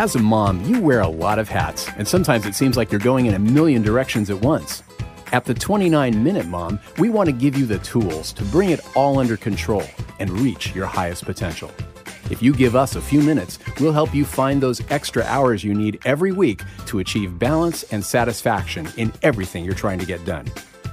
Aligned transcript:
As 0.00 0.14
a 0.14 0.18
mom, 0.18 0.64
you 0.64 0.80
wear 0.80 1.00
a 1.00 1.06
lot 1.06 1.38
of 1.38 1.50
hats, 1.50 1.86
and 1.98 2.08
sometimes 2.08 2.46
it 2.46 2.54
seems 2.54 2.74
like 2.74 2.90
you're 2.90 2.98
going 2.98 3.26
in 3.26 3.34
a 3.34 3.38
million 3.38 3.82
directions 3.82 4.30
at 4.30 4.40
once. 4.40 4.82
At 5.30 5.44
the 5.44 5.52
29 5.52 6.24
Minute 6.24 6.46
Mom, 6.46 6.80
we 6.96 7.10
want 7.10 7.26
to 7.26 7.34
give 7.34 7.54
you 7.54 7.66
the 7.66 7.80
tools 7.80 8.32
to 8.32 8.44
bring 8.44 8.70
it 8.70 8.80
all 8.96 9.18
under 9.18 9.36
control 9.36 9.84
and 10.18 10.30
reach 10.30 10.74
your 10.74 10.86
highest 10.86 11.26
potential. 11.26 11.70
If 12.30 12.42
you 12.42 12.54
give 12.54 12.74
us 12.74 12.96
a 12.96 13.00
few 13.02 13.20
minutes, 13.20 13.58
we'll 13.78 13.92
help 13.92 14.14
you 14.14 14.24
find 14.24 14.58
those 14.58 14.80
extra 14.90 15.22
hours 15.24 15.62
you 15.62 15.74
need 15.74 16.00
every 16.06 16.32
week 16.32 16.62
to 16.86 17.00
achieve 17.00 17.38
balance 17.38 17.82
and 17.92 18.02
satisfaction 18.02 18.88
in 18.96 19.12
everything 19.22 19.66
you're 19.66 19.74
trying 19.74 19.98
to 19.98 20.06
get 20.06 20.24
done. 20.24 20.46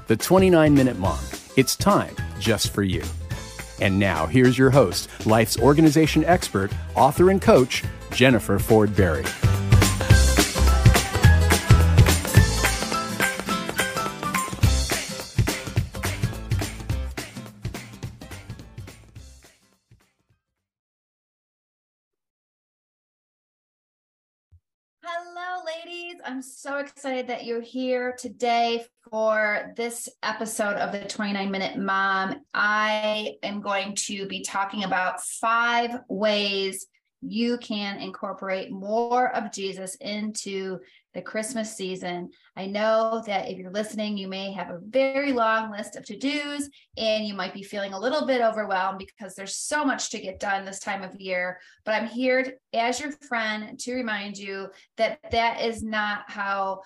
The 0.08 0.18
29 0.18 0.74
Minute 0.74 1.00
Mom. 1.00 1.24
It's 1.56 1.78
time 1.78 2.14
just 2.42 2.74
for 2.74 2.84
you. 2.84 3.04
And 3.80 3.98
now, 3.98 4.26
here's 4.26 4.58
your 4.58 4.72
host, 4.72 5.08
life's 5.26 5.58
organization 5.58 6.26
expert, 6.26 6.74
author, 6.94 7.30
and 7.30 7.42
coach, 7.42 7.86
Jennifer 8.12 8.60
Ford 8.60 8.96
Berry. 8.96 9.24
Hello, 25.04 25.64
ladies. 25.66 26.16
I'm 26.26 26.42
so 26.42 26.78
excited 26.78 27.28
that 27.28 27.46
you're 27.46 27.62
here 27.62 28.16
today 28.20 28.86
for 29.10 29.74
this 29.78 30.10
episode 30.24 30.76
of 30.76 30.92
the 30.92 31.06
29 31.06 31.50
Minute 31.50 31.78
Mom. 31.78 32.42
I 32.54 33.36
am 33.44 33.62
going 33.62 33.96
to 33.96 34.28
be 34.28 34.42
talking 34.42 34.84
about 34.84 35.24
five 35.24 35.92
ways 36.10 36.88
you 37.22 37.58
can 37.58 38.00
incorporate 38.00 38.72
more 38.72 39.36
of 39.36 39.52
Jesus 39.52 39.96
into 39.96 40.80
the 41.14 41.22
Christmas 41.22 41.76
season. 41.76 42.30
I 42.56 42.68
know 42.68 43.24
that 43.26 43.50
if 43.50 43.58
you're 43.58 43.72
listening, 43.72 44.18
you 44.18 44.28
may 44.28 44.52
have 44.52 44.70
a 44.70 44.80
very 44.88 45.34
long 45.34 45.72
list 45.72 45.96
of 45.96 46.06
to 46.06 46.18
dos 46.18 46.70
and 46.96 47.26
you 47.26 47.34
might 47.34 47.56
be 47.56 47.64
feeling 47.64 47.94
a 47.94 48.00
little 48.00 48.28
bit 48.28 48.42
overwhelmed 48.42 49.00
because 49.00 49.34
there's 49.34 49.56
so 49.56 49.84
much 49.84 50.12
to 50.12 50.20
get 50.20 50.40
done 50.40 50.64
this 50.64 50.80
time 50.80 51.04
of 51.04 51.20
year. 51.20 51.60
But 51.86 51.96
I'm 51.96 52.08
here 52.08 52.54
as 52.74 53.00
your 53.00 53.12
friend 53.12 53.80
to 53.80 53.96
remind 53.96 54.38
you 54.38 54.68
that 54.98 55.20
that 55.32 55.62
is 55.62 55.82
not 55.82 56.30
how 56.30 56.82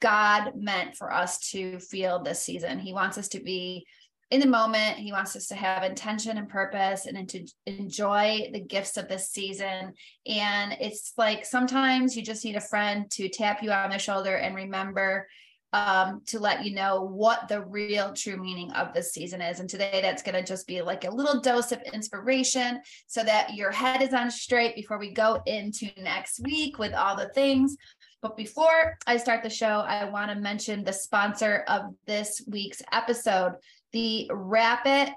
God 0.00 0.54
meant 0.56 0.96
for 0.96 1.12
us 1.12 1.38
to 1.50 1.78
feel 1.78 2.20
this 2.20 2.42
season. 2.42 2.80
He 2.80 2.92
wants 2.92 3.16
us 3.16 3.28
to 3.28 3.40
be 3.40 3.86
in 4.32 4.40
the 4.40 4.46
moment. 4.46 4.96
He 4.96 5.12
wants 5.12 5.36
us 5.36 5.46
to 5.48 5.54
have 5.54 5.82
intention 5.82 6.38
and 6.38 6.48
purpose 6.48 7.04
and 7.04 7.28
to 7.28 7.46
enjoy 7.66 8.48
the 8.52 8.60
gifts 8.60 8.96
of 8.96 9.06
this 9.06 9.28
season. 9.28 9.92
And 10.26 10.76
it's 10.80 11.12
like 11.18 11.44
sometimes 11.44 12.16
you 12.16 12.22
just 12.22 12.42
need 12.42 12.56
a 12.56 12.60
friend 12.60 13.10
to 13.10 13.28
tap 13.28 13.62
you 13.62 13.70
on 13.70 13.90
the 13.90 13.98
shoulder 13.98 14.34
and 14.34 14.56
remember 14.56 15.28
um, 15.74 16.22
to 16.26 16.38
let 16.38 16.64
you 16.64 16.74
know 16.74 17.02
what 17.02 17.46
the 17.48 17.62
real 17.62 18.14
true 18.14 18.38
meaning 18.38 18.72
of 18.72 18.94
this 18.94 19.12
season 19.12 19.42
is. 19.42 19.60
And 19.60 19.68
today 19.68 20.00
that's 20.02 20.22
going 20.22 20.34
to 20.34 20.42
just 20.42 20.66
be 20.66 20.80
like 20.80 21.04
a 21.04 21.10
little 21.10 21.42
dose 21.42 21.70
of 21.70 21.82
inspiration 21.92 22.80
so 23.06 23.22
that 23.24 23.54
your 23.54 23.70
head 23.70 24.00
is 24.00 24.14
on 24.14 24.30
straight 24.30 24.74
before 24.74 24.98
we 24.98 25.12
go 25.12 25.42
into 25.44 25.88
next 25.98 26.40
week 26.40 26.78
with 26.78 26.94
all 26.94 27.16
the 27.16 27.28
things. 27.34 27.76
But 28.22 28.36
before 28.36 28.96
I 29.06 29.18
start 29.18 29.42
the 29.42 29.50
show, 29.50 29.80
I 29.80 30.04
want 30.08 30.30
to 30.30 30.40
mention 30.40 30.84
the 30.84 30.92
sponsor 30.92 31.64
of 31.68 31.82
this 32.06 32.42
week's 32.46 32.80
episode 32.92 33.56
the 33.92 34.30
Wrap-It 34.32 35.10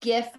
gift 0.00 0.36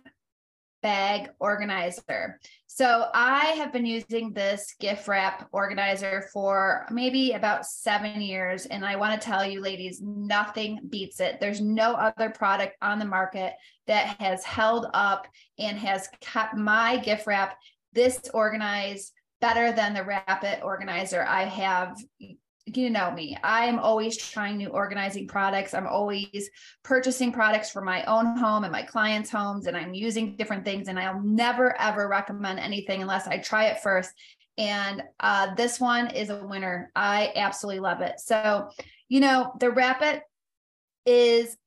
bag 0.81 1.29
organizer. 1.39 2.39
So 2.67 3.09
I 3.13 3.47
have 3.57 3.71
been 3.71 3.85
using 3.85 4.33
this 4.33 4.73
gift 4.79 5.07
wrap 5.07 5.47
organizer 5.51 6.27
for 6.33 6.87
maybe 6.89 7.33
about 7.33 7.65
seven 7.65 8.21
years. 8.21 8.65
And 8.65 8.85
I 8.85 8.95
want 8.95 9.19
to 9.19 9.25
tell 9.25 9.45
you, 9.45 9.61
ladies, 9.61 10.01
nothing 10.01 10.79
beats 10.89 11.19
it. 11.19 11.39
There's 11.39 11.61
no 11.61 11.93
other 11.93 12.29
product 12.29 12.77
on 12.81 12.97
the 12.97 13.05
market 13.05 13.53
that 13.87 14.19
has 14.19 14.43
held 14.43 14.87
up 14.93 15.27
and 15.59 15.77
has 15.77 16.09
kept 16.21 16.55
my 16.55 16.97
gift 16.97 17.27
wrap 17.27 17.57
this 17.93 18.19
organized 18.33 19.11
better 19.41 19.71
than 19.71 19.93
the 19.93 20.03
Wrap-It 20.03 20.61
organizer 20.63 21.23
I 21.23 21.43
have 21.45 21.97
you 22.65 22.89
know 22.89 23.11
me 23.11 23.35
i'm 23.43 23.79
always 23.79 24.15
trying 24.17 24.57
new 24.57 24.67
organizing 24.67 25.27
products. 25.27 25.73
I'm 25.73 25.87
always 25.87 26.49
purchasing 26.83 27.31
products 27.31 27.71
for 27.71 27.81
my 27.81 28.03
own 28.05 28.37
home 28.37 28.63
and 28.63 28.71
my 28.71 28.83
clients 28.83 29.29
homes 29.29 29.67
and 29.67 29.75
i'm 29.75 29.93
using 29.93 30.35
different 30.35 30.63
things 30.63 30.87
and 30.87 30.99
i'll 30.99 31.21
never 31.21 31.79
ever 31.79 32.07
recommend 32.07 32.59
anything 32.59 33.01
unless 33.01 33.27
i 33.27 33.37
try 33.37 33.65
it 33.65 33.81
first. 33.81 34.11
And 34.57 35.01
uh, 35.21 35.55
this 35.55 35.79
one 35.79 36.11
is 36.11 36.29
a 36.29 36.45
winner. 36.45 36.91
I 36.93 37.31
absolutely 37.35 37.79
love 37.79 38.01
it. 38.01 38.19
So 38.19 38.69
you 39.09 39.19
know 39.19 39.53
the 39.59 39.71
Wrap-It 39.71 40.21
is 41.05 41.57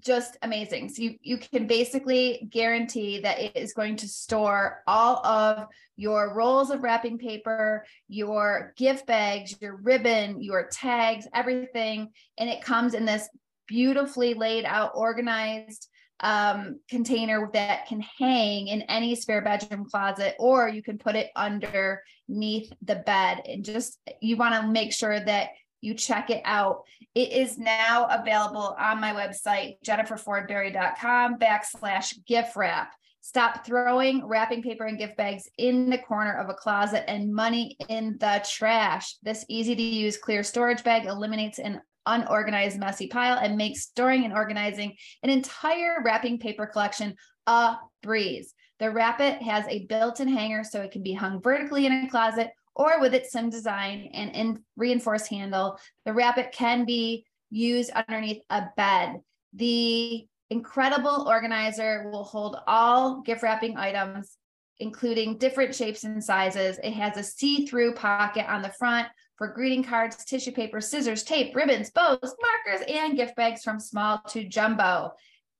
just 0.00 0.36
amazing. 0.42 0.88
So 0.88 1.02
you, 1.02 1.14
you 1.22 1.38
can 1.38 1.66
basically 1.66 2.48
guarantee 2.50 3.20
that 3.20 3.40
it 3.40 3.56
is 3.56 3.72
going 3.72 3.96
to 3.96 4.08
store 4.08 4.82
all 4.86 5.24
of 5.24 5.66
your 5.96 6.34
rolls 6.34 6.70
of 6.70 6.82
wrapping 6.82 7.18
paper, 7.18 7.84
your 8.08 8.74
gift 8.76 9.06
bags, 9.06 9.54
your 9.60 9.76
ribbon, 9.76 10.42
your 10.42 10.68
tags, 10.70 11.26
everything. 11.32 12.10
And 12.38 12.50
it 12.50 12.62
comes 12.62 12.94
in 12.94 13.04
this 13.04 13.28
beautifully 13.66 14.34
laid 14.34 14.64
out, 14.64 14.92
organized 14.94 15.88
um, 16.20 16.80
container 16.88 17.50
that 17.52 17.86
can 17.86 18.02
hang 18.18 18.68
in 18.68 18.82
any 18.82 19.14
spare 19.14 19.42
bedroom 19.42 19.86
closet, 19.90 20.34
or 20.38 20.68
you 20.68 20.82
can 20.82 20.98
put 20.98 21.16
it 21.16 21.30
underneath 21.36 22.72
the 22.82 22.96
bed. 23.06 23.42
And 23.46 23.64
just 23.64 23.98
you 24.20 24.36
want 24.36 24.54
to 24.54 24.68
make 24.68 24.92
sure 24.92 25.18
that 25.18 25.50
you 25.84 25.94
check 25.94 26.30
it 26.30 26.42
out. 26.44 26.84
It 27.14 27.32
is 27.32 27.58
now 27.58 28.06
available 28.10 28.74
on 28.78 29.00
my 29.00 29.12
website, 29.12 29.76
jenniferfordberry.com 29.84 31.38
backslash 31.38 32.24
gift 32.26 32.56
wrap. 32.56 32.92
Stop 33.20 33.64
throwing 33.64 34.26
wrapping 34.26 34.62
paper 34.62 34.84
and 34.84 34.98
gift 34.98 35.16
bags 35.16 35.48
in 35.58 35.90
the 35.90 35.98
corner 35.98 36.34
of 36.34 36.48
a 36.48 36.54
closet 36.54 37.08
and 37.08 37.34
money 37.34 37.76
in 37.88 38.16
the 38.18 38.44
trash. 38.50 39.16
This 39.22 39.44
easy 39.48 39.74
to 39.74 39.82
use 39.82 40.16
clear 40.16 40.42
storage 40.42 40.84
bag 40.84 41.06
eliminates 41.06 41.58
an 41.58 41.80
unorganized, 42.06 42.78
messy 42.78 43.06
pile 43.06 43.38
and 43.38 43.56
makes 43.56 43.82
storing 43.82 44.24
and 44.24 44.34
organizing 44.34 44.94
an 45.22 45.30
entire 45.30 46.02
wrapping 46.04 46.38
paper 46.38 46.66
collection 46.66 47.14
a 47.46 47.76
breeze. 48.02 48.54
The 48.78 48.90
Wrap-It 48.90 49.40
has 49.42 49.64
a 49.68 49.86
built 49.86 50.20
in 50.20 50.28
hanger 50.28 50.64
so 50.64 50.82
it 50.82 50.90
can 50.90 51.02
be 51.02 51.12
hung 51.12 51.40
vertically 51.40 51.86
in 51.86 51.92
a 51.92 52.10
closet 52.10 52.50
or 52.74 53.00
with 53.00 53.14
its 53.14 53.32
sim 53.32 53.50
design 53.50 54.10
and 54.12 54.34
in 54.34 54.64
reinforced 54.76 55.28
handle, 55.28 55.78
the 56.04 56.12
Wrap-It 56.12 56.52
can 56.52 56.84
be 56.84 57.26
used 57.50 57.90
underneath 57.90 58.42
a 58.50 58.64
bed. 58.76 59.20
The 59.52 60.26
incredible 60.50 61.26
organizer 61.28 62.10
will 62.10 62.24
hold 62.24 62.56
all 62.66 63.22
gift 63.22 63.42
wrapping 63.42 63.76
items, 63.76 64.36
including 64.78 65.38
different 65.38 65.74
shapes 65.74 66.04
and 66.04 66.22
sizes. 66.22 66.78
It 66.82 66.92
has 66.92 67.16
a 67.16 67.22
see-through 67.22 67.94
pocket 67.94 68.46
on 68.48 68.62
the 68.62 68.72
front 68.78 69.08
for 69.36 69.48
greeting 69.48 69.84
cards, 69.84 70.24
tissue 70.24 70.52
paper, 70.52 70.80
scissors, 70.80 71.22
tape, 71.22 71.54
ribbons, 71.56 71.90
bows, 71.90 72.18
markers, 72.22 72.86
and 72.88 73.16
gift 73.16 73.36
bags 73.36 73.62
from 73.62 73.80
small 73.80 74.20
to 74.28 74.44
jumbo. 74.44 75.12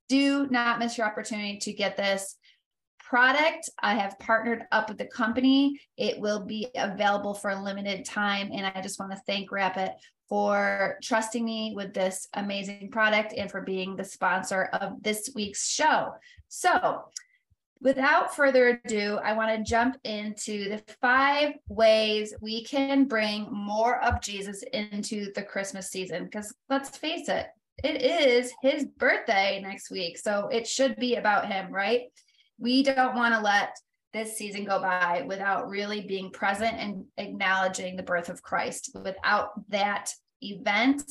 Do 0.09 0.47
not 0.49 0.79
miss 0.79 0.99
your 0.99 1.07
opportunity 1.07 1.59
to 1.59 1.73
get 1.73 1.97
this 1.97 2.37
product. 3.09 3.69
I 3.83 3.95
have 3.95 4.19
partnered 4.19 4.65
up 4.73 4.89
with 4.89 4.99
the 4.99 5.07
company. 5.07 5.79
It 5.97 6.19
will 6.19 6.45
be 6.45 6.69
available 6.75 7.35
for 7.35 7.51
a 7.51 7.63
limited 7.63 8.05
time. 8.05 8.51
And 8.53 8.67
I 8.67 8.81
just 8.81 8.99
want 8.99 9.13
to 9.13 9.23
thank 9.27 9.53
Wrap-It 9.53 9.93
for 10.29 10.99
trusting 11.03 11.45
me 11.45 11.75
with 11.77 11.93
this 11.93 12.29
amazing 12.35 12.91
product 12.91 13.35
and 13.37 13.51
for 13.51 13.61
being 13.61 13.95
the 13.95 14.05
sponsor 14.05 14.65
of 14.73 15.03
this 15.03 15.31
week's 15.35 15.69
show. 15.69 16.13
So, 16.49 17.03
without 17.81 18.35
further 18.35 18.81
ado, 18.85 19.19
I 19.23 19.35
want 19.35 19.55
to 19.55 19.71
jump 19.71 19.97
into 20.05 20.71
the 20.71 20.83
five 21.03 21.53
ways 21.69 22.33
we 22.41 22.65
can 22.65 23.05
bring 23.05 23.47
more 23.53 24.03
of 24.03 24.23
Jesus 24.23 24.65
into 24.73 25.31
the 25.35 25.43
Christmas 25.43 25.91
season. 25.91 26.25
Because 26.25 26.55
let's 26.71 26.97
face 26.97 27.29
it, 27.29 27.47
it 27.83 28.01
is 28.01 28.53
his 28.63 28.87
birthday 28.87 29.61
next 29.63 29.91
week. 29.91 30.17
So, 30.17 30.49
it 30.49 30.67
should 30.67 30.97
be 30.97 31.17
about 31.17 31.53
him, 31.53 31.71
right? 31.71 32.05
We 32.59 32.83
don't 32.83 33.15
want 33.15 33.35
to 33.35 33.41
let 33.41 33.77
this 34.13 34.39
season 34.39 34.65
go 34.65 34.81
by 34.81 35.25
without 35.27 35.69
really 35.69 36.03
being 36.03 36.31
present 36.31 36.77
and 36.79 37.05
acknowledging 37.19 37.97
the 37.97 38.03
birth 38.03 38.29
of 38.29 38.43
Christ. 38.43 38.97
Without 39.03 39.51
that 39.69 40.13
event, 40.41 41.03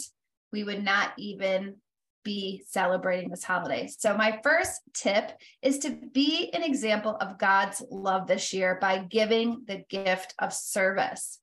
we 0.52 0.64
would 0.64 0.84
not 0.84 1.12
even 1.18 1.76
be 2.24 2.64
celebrating 2.68 3.30
this 3.30 3.44
holiday. 3.44 3.88
So, 3.88 4.16
my 4.16 4.40
first 4.44 4.82
tip 4.94 5.32
is 5.62 5.80
to 5.80 5.92
be 5.92 6.50
an 6.54 6.64
example 6.64 7.18
of 7.20 7.38
God's 7.38 7.84
love 7.92 8.28
this 8.28 8.54
year 8.54 8.78
by 8.80 9.00
giving 9.00 9.64
the 9.68 9.84
gift 9.90 10.34
of 10.40 10.54
service. 10.54 11.40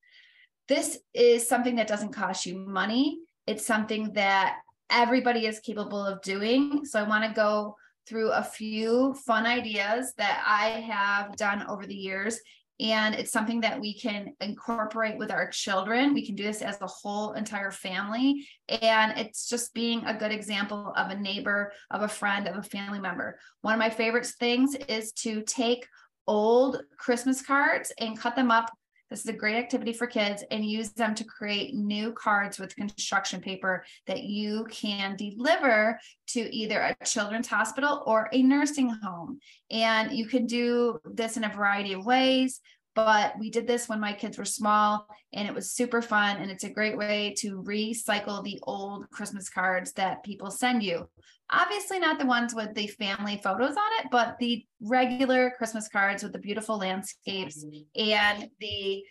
This 0.69 0.99
is 1.13 1.47
something 1.47 1.77
that 1.77 1.89
doesn't 1.89 2.15
cost 2.15 2.47
you 2.47 2.57
money, 2.57 3.19
it's 3.47 3.67
something 3.67 4.15
that 4.15 4.57
everybody 4.91 5.47
is 5.47 5.61
capable 5.61 6.05
of 6.05 6.23
doing. 6.23 6.85
So, 6.85 6.99
I 6.99 7.09
want 7.09 7.25
to 7.25 7.33
go 7.33 7.77
through 8.07 8.31
a 8.33 8.43
few 8.43 9.15
fun 9.27 9.47
ideas 9.47 10.13
that 10.19 10.43
I 10.47 10.81
have 10.81 11.37
done 11.37 11.65
over 11.69 11.87
the 11.87 11.95
years. 11.95 12.41
And 12.81 13.15
it's 13.15 13.31
something 13.31 13.61
that 13.61 13.79
we 13.79 13.99
can 13.99 14.33
incorporate 14.41 15.19
with 15.19 15.31
our 15.31 15.51
children. 15.51 16.15
We 16.15 16.25
can 16.25 16.35
do 16.35 16.45
this 16.45 16.63
as 16.63 16.79
the 16.79 16.87
whole 16.87 17.33
entire 17.33 17.71
family. 17.71 18.47
And 18.69 19.19
it's 19.19 19.49
just 19.49 19.75
being 19.75 20.05
a 20.07 20.17
good 20.17 20.33
example 20.33 20.95
of 20.97 21.11
a 21.11 21.15
neighbor, 21.15 21.73
of 21.91 22.03
a 22.03 22.09
friend, 22.09 22.49
of 22.49 22.57
a 22.57 22.63
family 22.63 22.99
member. 22.99 23.39
One 23.61 23.75
of 23.75 23.79
my 23.79 23.91
favorite 23.91 24.27
things 24.27 24.75
is 24.89 25.13
to 25.13 25.43
take 25.43 25.87
old 26.27 26.81
Christmas 26.97 27.43
cards 27.43 27.93
and 27.99 28.19
cut 28.19 28.35
them 28.35 28.51
up 28.51 28.71
this 29.11 29.21
is 29.21 29.27
a 29.27 29.33
great 29.33 29.57
activity 29.57 29.93
for 29.93 30.07
kids 30.07 30.45
and 30.51 30.65
use 30.65 30.91
them 30.91 31.15
to 31.17 31.25
create 31.25 31.75
new 31.75 32.13
cards 32.13 32.59
with 32.59 32.77
construction 32.77 33.41
paper 33.41 33.85
that 34.07 34.23
you 34.23 34.67
can 34.71 35.17
deliver 35.17 35.99
to 36.29 36.41
either 36.55 36.81
a 36.81 37.05
children's 37.05 37.49
hospital 37.49 38.05
or 38.07 38.29
a 38.33 38.43
nursing 38.43 38.89
home. 39.03 39.41
And 39.71 40.13
you 40.13 40.27
can 40.27 40.47
do 40.47 41.01
this 41.05 41.37
in 41.37 41.45
a 41.45 41.49
variety 41.49 41.93
of 41.93 42.07
ways 42.07 42.61
but 43.05 43.39
we 43.39 43.51
did 43.51 43.67
this 43.67 43.89
when 43.89 43.99
my 43.99 44.13
kids 44.13 44.37
were 44.37 44.45
small 44.45 45.07
and 45.33 45.49
it 45.49 45.55
was 45.55 45.73
super 45.73 46.03
fun 46.03 46.37
and 46.37 46.51
it's 46.51 46.65
a 46.65 46.71
great 46.71 46.97
way 46.99 47.35
to 47.39 47.63
recycle 47.63 48.43
the 48.45 48.59
old 48.65 49.09
christmas 49.11 49.49
cards 49.49 49.93
that 49.93 50.23
people 50.23 50.51
send 50.51 50.83
you. 50.83 51.09
Obviously 51.51 51.99
not 51.99 52.19
the 52.19 52.27
ones 52.27 52.55
with 52.55 52.75
the 52.75 52.87
family 52.87 53.41
photos 53.43 53.77
on 53.77 54.05
it 54.05 54.11
but 54.11 54.37
the 54.39 54.65
regular 54.83 55.53
christmas 55.57 55.89
cards 55.89 56.23
with 56.23 56.33
the 56.33 56.39
beautiful 56.39 56.79
landscapes 56.79 57.65
and 57.97 58.49
the 58.61 59.03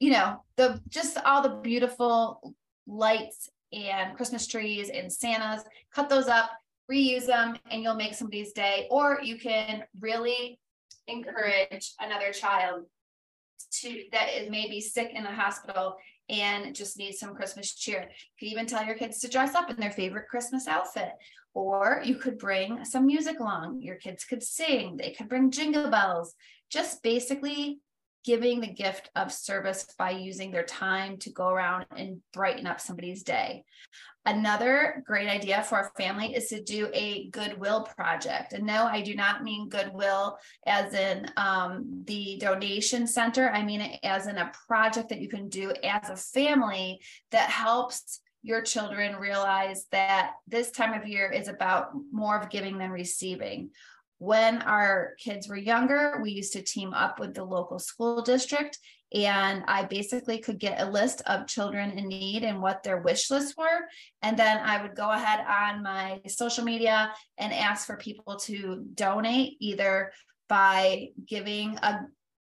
you 0.00 0.10
know 0.10 0.42
the 0.56 0.80
just 0.88 1.18
all 1.24 1.42
the 1.42 1.60
beautiful 1.62 2.54
lights 2.86 3.50
and 3.72 4.16
christmas 4.16 4.46
trees 4.46 4.88
and 4.88 5.12
santas. 5.12 5.62
Cut 5.92 6.08
those 6.08 6.28
up 6.28 6.50
reuse 6.90 7.26
them 7.26 7.56
and 7.70 7.82
you'll 7.82 7.94
make 7.94 8.14
somebody's 8.14 8.52
day. 8.52 8.86
Or 8.90 9.18
you 9.22 9.38
can 9.38 9.84
really 10.00 10.58
encourage 11.08 11.92
another 12.00 12.32
child 12.32 12.84
to 13.82 14.04
that 14.12 14.28
is 14.36 14.50
maybe 14.50 14.80
sick 14.80 15.10
in 15.14 15.24
the 15.24 15.30
hospital 15.30 15.96
and 16.28 16.74
just 16.74 16.98
needs 16.98 17.18
some 17.18 17.34
Christmas 17.34 17.74
cheer. 17.74 18.02
You 18.02 18.48
could 18.48 18.52
even 18.52 18.66
tell 18.66 18.84
your 18.84 18.96
kids 18.96 19.20
to 19.20 19.28
dress 19.28 19.54
up 19.54 19.70
in 19.70 19.76
their 19.76 19.92
favorite 19.92 20.28
Christmas 20.28 20.66
outfit. 20.66 21.10
Or 21.54 22.02
you 22.04 22.16
could 22.16 22.38
bring 22.38 22.84
some 22.84 23.06
music 23.06 23.40
along. 23.40 23.80
Your 23.80 23.96
kids 23.96 24.24
could 24.24 24.42
sing, 24.42 24.96
they 24.96 25.12
could 25.12 25.28
bring 25.28 25.50
jingle 25.50 25.90
bells. 25.90 26.34
Just 26.70 27.02
basically 27.02 27.78
giving 28.26 28.60
the 28.60 28.66
gift 28.66 29.08
of 29.14 29.32
service 29.32 29.86
by 29.96 30.10
using 30.10 30.50
their 30.50 30.64
time 30.64 31.16
to 31.16 31.30
go 31.30 31.48
around 31.48 31.86
and 31.96 32.20
brighten 32.32 32.66
up 32.66 32.80
somebody's 32.80 33.22
day. 33.22 33.64
Another 34.26 35.04
great 35.06 35.28
idea 35.28 35.62
for 35.62 35.78
a 35.78 36.02
family 36.02 36.34
is 36.34 36.48
to 36.48 36.60
do 36.60 36.88
a 36.92 37.28
goodwill 37.28 37.82
project. 37.82 38.52
And 38.52 38.66
no, 38.66 38.84
I 38.84 39.00
do 39.00 39.14
not 39.14 39.44
mean 39.44 39.68
goodwill 39.68 40.36
as 40.66 40.92
in 40.92 41.30
um, 41.36 42.02
the 42.04 42.36
donation 42.40 43.06
center. 43.06 43.48
I 43.48 43.62
mean 43.62 43.80
it 43.80 44.00
as 44.02 44.26
in 44.26 44.38
a 44.38 44.50
project 44.66 45.10
that 45.10 45.20
you 45.20 45.28
can 45.28 45.48
do 45.48 45.72
as 45.84 46.10
a 46.10 46.16
family 46.16 47.00
that 47.30 47.48
helps 47.48 48.20
your 48.42 48.62
children 48.62 49.16
realize 49.16 49.86
that 49.92 50.32
this 50.48 50.72
time 50.72 51.00
of 51.00 51.06
year 51.06 51.30
is 51.30 51.46
about 51.46 51.90
more 52.12 52.36
of 52.36 52.50
giving 52.50 52.78
than 52.78 52.90
receiving. 52.90 53.70
When 54.18 54.62
our 54.62 55.14
kids 55.18 55.48
were 55.48 55.56
younger, 55.56 56.20
we 56.22 56.30
used 56.30 56.54
to 56.54 56.62
team 56.62 56.94
up 56.94 57.20
with 57.20 57.34
the 57.34 57.44
local 57.44 57.78
school 57.78 58.22
district 58.22 58.78
and 59.14 59.62
I 59.68 59.84
basically 59.84 60.38
could 60.38 60.58
get 60.58 60.80
a 60.80 60.90
list 60.90 61.22
of 61.26 61.46
children 61.46 61.92
in 61.92 62.08
need 62.08 62.42
and 62.42 62.60
what 62.60 62.82
their 62.82 63.00
wish 63.00 63.30
lists 63.30 63.56
were. 63.56 63.86
And 64.22 64.36
then 64.36 64.58
I 64.58 64.82
would 64.82 64.96
go 64.96 65.10
ahead 65.10 65.44
on 65.46 65.82
my 65.82 66.20
social 66.26 66.64
media 66.64 67.12
and 67.38 67.52
ask 67.52 67.86
for 67.86 67.96
people 67.96 68.36
to 68.40 68.84
donate 68.94 69.56
either 69.60 70.12
by 70.48 71.08
giving 71.26 71.76
a 71.82 72.00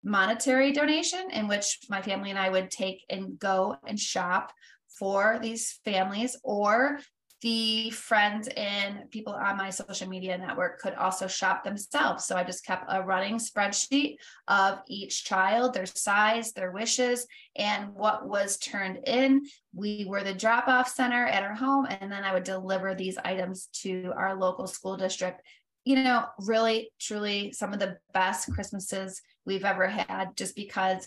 monetary 0.04 0.72
donation, 0.72 1.30
in 1.32 1.48
which 1.48 1.80
my 1.88 2.02
family 2.02 2.30
and 2.30 2.38
I 2.38 2.50
would 2.50 2.70
take 2.70 3.04
and 3.08 3.38
go 3.38 3.76
and 3.86 3.98
shop 3.98 4.52
for 4.98 5.40
these 5.42 5.80
families, 5.84 6.38
or 6.44 7.00
the 7.44 7.90
friends 7.90 8.48
and 8.56 9.10
people 9.10 9.34
on 9.34 9.58
my 9.58 9.68
social 9.68 10.08
media 10.08 10.38
network 10.38 10.80
could 10.80 10.94
also 10.94 11.26
shop 11.26 11.62
themselves. 11.62 12.24
So 12.24 12.36
I 12.36 12.42
just 12.42 12.64
kept 12.64 12.86
a 12.88 13.02
running 13.02 13.36
spreadsheet 13.36 14.16
of 14.48 14.78
each 14.88 15.26
child, 15.26 15.74
their 15.74 15.84
size, 15.84 16.52
their 16.52 16.70
wishes, 16.70 17.26
and 17.54 17.92
what 17.92 18.26
was 18.26 18.56
turned 18.56 19.06
in. 19.06 19.42
We 19.74 20.06
were 20.08 20.24
the 20.24 20.32
drop 20.32 20.68
off 20.68 20.88
center 20.88 21.26
at 21.26 21.42
our 21.42 21.54
home, 21.54 21.86
and 21.90 22.10
then 22.10 22.24
I 22.24 22.32
would 22.32 22.44
deliver 22.44 22.94
these 22.94 23.18
items 23.18 23.68
to 23.82 24.14
our 24.16 24.34
local 24.34 24.66
school 24.66 24.96
district. 24.96 25.42
You 25.84 25.96
know, 25.96 26.24
really, 26.38 26.92
truly, 26.98 27.52
some 27.52 27.74
of 27.74 27.78
the 27.78 27.98
best 28.14 28.50
Christmases 28.54 29.20
we've 29.44 29.66
ever 29.66 29.86
had 29.86 30.34
just 30.34 30.56
because 30.56 31.06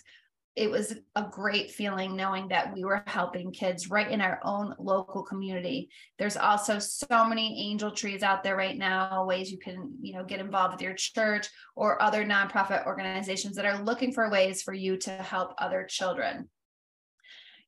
it 0.58 0.68
was 0.68 0.92
a 1.14 1.22
great 1.22 1.70
feeling 1.70 2.16
knowing 2.16 2.48
that 2.48 2.74
we 2.74 2.82
were 2.84 3.04
helping 3.06 3.52
kids 3.52 3.90
right 3.90 4.10
in 4.10 4.20
our 4.20 4.40
own 4.42 4.74
local 4.80 5.22
community. 5.22 5.88
There's 6.18 6.36
also 6.36 6.80
so 6.80 7.24
many 7.24 7.70
angel 7.70 7.92
trees 7.92 8.24
out 8.24 8.42
there 8.42 8.56
right 8.56 8.76
now 8.76 9.24
ways 9.24 9.52
you 9.52 9.58
can 9.58 9.94
you 10.00 10.14
know 10.14 10.24
get 10.24 10.40
involved 10.40 10.74
with 10.74 10.82
your 10.82 10.94
church 10.94 11.46
or 11.76 12.02
other 12.02 12.24
nonprofit 12.24 12.86
organizations 12.86 13.54
that 13.54 13.66
are 13.66 13.84
looking 13.84 14.12
for 14.12 14.28
ways 14.30 14.60
for 14.60 14.74
you 14.74 14.96
to 14.96 15.10
help 15.10 15.54
other 15.58 15.84
children. 15.88 16.48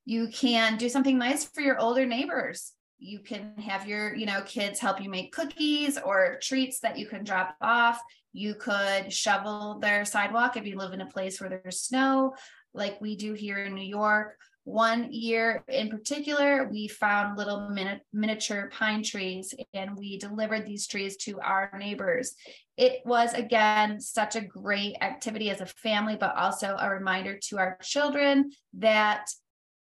You 0.05 0.27
can 0.29 0.77
do 0.77 0.89
something 0.89 1.17
nice 1.17 1.45
for 1.45 1.61
your 1.61 1.79
older 1.79 2.05
neighbors. 2.05 2.73
You 2.99 3.21
can 3.21 3.57
have 3.59 3.87
your 3.87 4.17
you 4.17 4.27
know 4.27 4.43
kids 4.43 4.81
help 4.81 5.01
you 5.01 5.09
make 5.09 5.33
cookies 5.33 5.97
or 5.97 6.41
treats 6.43 6.81
that 6.81 6.99
you 6.99 7.07
can 7.07 7.23
drop 7.23 7.55
off. 7.61 8.01
You 8.33 8.55
could 8.55 9.13
shovel 9.13 9.79
their 9.81 10.05
sidewalk 10.05 10.57
if 10.57 10.67
you 10.67 10.77
live 10.77 10.93
in 10.93 11.01
a 11.01 11.07
place 11.07 11.41
where 11.41 11.51
there's 11.51 11.83
snow 11.83 12.35
like 12.75 13.01
we 13.01 13.17
do 13.17 13.33
here 13.33 13.59
in 13.59 13.75
New 13.75 13.87
York. 13.87 14.37
One 14.65 15.11
year 15.11 15.65
in 15.69 15.89
particular, 15.89 16.69
we 16.71 16.87
found 16.87 17.37
little 17.37 17.71
mini- 17.71 18.01
miniature 18.13 18.71
pine 18.73 19.03
trees 19.03 19.55
and 19.75 19.97
we 19.97 20.19
delivered 20.19 20.67
these 20.67 20.87
trees 20.87 21.17
to 21.19 21.41
our 21.41 21.73
neighbors. 21.79 22.35
It 22.77 23.01
was, 23.05 23.33
again, 23.35 24.01
such 24.01 24.37
a 24.37 24.41
great 24.41 24.97
activity 25.01 25.51
as 25.51 25.61
a 25.61 25.67
family, 25.67 26.17
but 26.19 26.37
also 26.37 26.77
a 26.79 26.91
reminder 26.91 27.39
to 27.49 27.59
our 27.59 27.79
children 27.83 28.51
that 28.75 29.31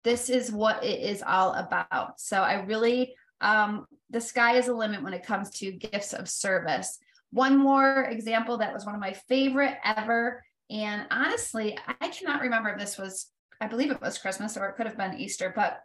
this 0.05 0.31
is 0.31 0.53
what 0.53 0.85
it 0.85 1.01
is 1.01 1.23
all 1.27 1.53
about. 1.55 2.21
So 2.21 2.43
I 2.43 2.65
really, 2.65 3.15
um, 3.41 3.87
the 4.11 4.21
sky 4.21 4.57
is 4.57 4.69
a 4.69 4.75
limit 4.75 5.03
when 5.03 5.15
it 5.15 5.27
comes 5.27 5.51
to 5.59 5.73
gifts 5.73 6.13
of 6.13 6.29
service. 6.29 6.99
One 7.33 7.57
more 7.57 8.05
example 8.05 8.59
that 8.59 8.73
was 8.73 8.85
one 8.85 8.95
of 8.95 9.01
my 9.01 9.15
favorite 9.29 9.75
ever 9.85 10.43
and 10.71 11.07
honestly, 11.11 11.79
I 12.01 12.09
cannot 12.09 12.43
remember 12.43 12.71
if 12.71 12.79
this 12.79 12.99
was, 12.99 13.31
I 13.61 13.67
believe 13.67 13.91
it 13.91 14.01
was 14.01 14.19
Christmas 14.19 14.57
or 14.57 14.67
it 14.67 14.77
could 14.77 14.87
have 14.87 14.99
been 14.99 15.19
Easter, 15.19 15.53
but 15.55 15.81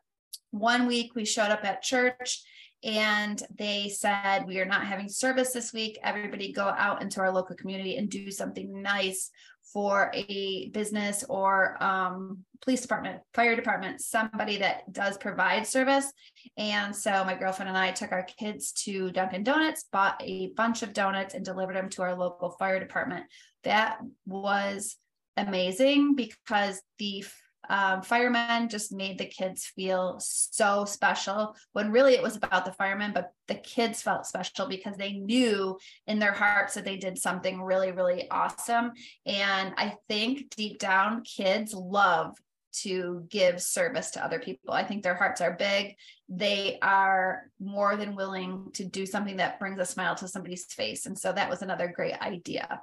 one 0.51 0.87
week 0.87 1.13
we 1.15 1.25
showed 1.25 1.51
up 1.51 1.63
at 1.63 1.81
church 1.81 2.43
and 2.83 3.41
they 3.57 3.89
said, 3.89 4.45
We 4.47 4.59
are 4.59 4.65
not 4.65 4.87
having 4.87 5.07
service 5.07 5.53
this 5.53 5.71
week. 5.71 5.99
Everybody 6.03 6.51
go 6.51 6.63
out 6.65 7.01
into 7.01 7.21
our 7.21 7.31
local 7.31 7.55
community 7.55 7.97
and 7.97 8.09
do 8.09 8.31
something 8.31 8.81
nice 8.81 9.29
for 9.71 10.11
a 10.13 10.69
business 10.69 11.23
or 11.29 11.81
um, 11.81 12.39
police 12.61 12.81
department, 12.81 13.21
fire 13.33 13.55
department, 13.55 14.01
somebody 14.01 14.57
that 14.57 14.91
does 14.91 15.17
provide 15.17 15.65
service. 15.65 16.11
And 16.57 16.95
so 16.95 17.23
my 17.23 17.35
girlfriend 17.35 17.69
and 17.69 17.77
I 17.77 17.91
took 17.91 18.11
our 18.11 18.23
kids 18.23 18.71
to 18.83 19.11
Dunkin' 19.11 19.43
Donuts, 19.43 19.85
bought 19.91 20.21
a 20.21 20.51
bunch 20.57 20.81
of 20.81 20.93
donuts, 20.93 21.35
and 21.35 21.45
delivered 21.45 21.75
them 21.75 21.89
to 21.91 22.01
our 22.01 22.15
local 22.15 22.51
fire 22.51 22.79
department 22.79 23.25
that 23.63 23.99
was 24.25 24.97
amazing 25.37 26.15
because 26.15 26.81
the 26.99 27.23
um, 27.69 28.01
firemen 28.01 28.69
just 28.69 28.91
made 28.91 29.17
the 29.17 29.25
kids 29.25 29.65
feel 29.65 30.17
so 30.19 30.83
special 30.83 31.55
when 31.73 31.91
really 31.91 32.15
it 32.15 32.23
was 32.23 32.35
about 32.35 32.65
the 32.65 32.73
firemen, 32.73 33.11
but 33.13 33.31
the 33.47 33.55
kids 33.55 34.01
felt 34.01 34.25
special 34.25 34.67
because 34.67 34.97
they 34.97 35.13
knew 35.13 35.77
in 36.07 36.19
their 36.19 36.33
hearts 36.33 36.73
that 36.73 36.85
they 36.85 36.97
did 36.97 37.17
something 37.17 37.61
really, 37.61 37.91
really 37.91 38.29
awesome. 38.29 38.91
And 39.25 39.73
I 39.77 39.95
think 40.09 40.49
deep 40.55 40.79
down, 40.79 41.23
kids 41.23 41.73
love 41.73 42.35
to 42.73 43.25
give 43.29 43.61
service 43.61 44.11
to 44.11 44.23
other 44.23 44.39
people. 44.39 44.73
I 44.73 44.83
think 44.83 45.03
their 45.03 45.15
hearts 45.15 45.41
are 45.41 45.53
big. 45.53 45.95
They 46.29 46.79
are 46.81 47.43
more 47.59 47.95
than 47.95 48.15
willing 48.15 48.71
to 48.73 48.85
do 48.85 49.05
something 49.05 49.37
that 49.37 49.59
brings 49.59 49.79
a 49.79 49.85
smile 49.85 50.15
to 50.15 50.27
somebody's 50.27 50.65
face. 50.65 51.05
And 51.05 51.17
so 51.17 51.31
that 51.31 51.49
was 51.49 51.61
another 51.61 51.91
great 51.93 52.19
idea. 52.21 52.81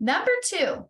Number 0.00 0.30
two, 0.42 0.88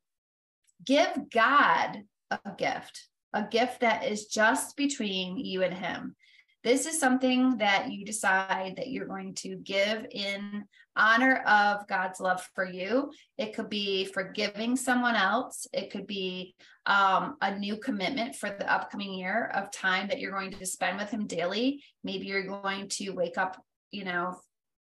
give 0.86 1.30
God 1.30 2.04
a 2.30 2.38
gift, 2.56 3.08
a 3.32 3.42
gift 3.42 3.80
that 3.80 4.04
is 4.04 4.26
just 4.26 4.76
between 4.76 5.36
you 5.36 5.64
and 5.64 5.74
Him. 5.74 6.14
This 6.62 6.86
is 6.86 7.00
something 7.00 7.58
that 7.58 7.90
you 7.90 8.04
decide 8.04 8.74
that 8.76 8.88
you're 8.88 9.06
going 9.06 9.34
to 9.36 9.56
give 9.56 10.06
in 10.10 10.64
honor 10.94 11.36
of 11.46 11.88
God's 11.88 12.20
love 12.20 12.46
for 12.54 12.64
you. 12.64 13.10
It 13.38 13.54
could 13.54 13.70
be 13.70 14.04
forgiving 14.04 14.76
someone 14.76 15.16
else. 15.16 15.66
It 15.72 15.90
could 15.90 16.06
be 16.06 16.54
um, 16.86 17.36
a 17.40 17.58
new 17.58 17.78
commitment 17.78 18.36
for 18.36 18.50
the 18.50 18.70
upcoming 18.70 19.14
year 19.14 19.50
of 19.54 19.72
time 19.72 20.08
that 20.08 20.20
you're 20.20 20.32
going 20.32 20.52
to 20.52 20.66
spend 20.66 20.98
with 20.98 21.10
Him 21.10 21.26
daily. 21.26 21.82
Maybe 22.04 22.26
you're 22.26 22.46
going 22.46 22.88
to 22.90 23.10
wake 23.10 23.38
up, 23.38 23.60
you 23.90 24.04
know, 24.04 24.38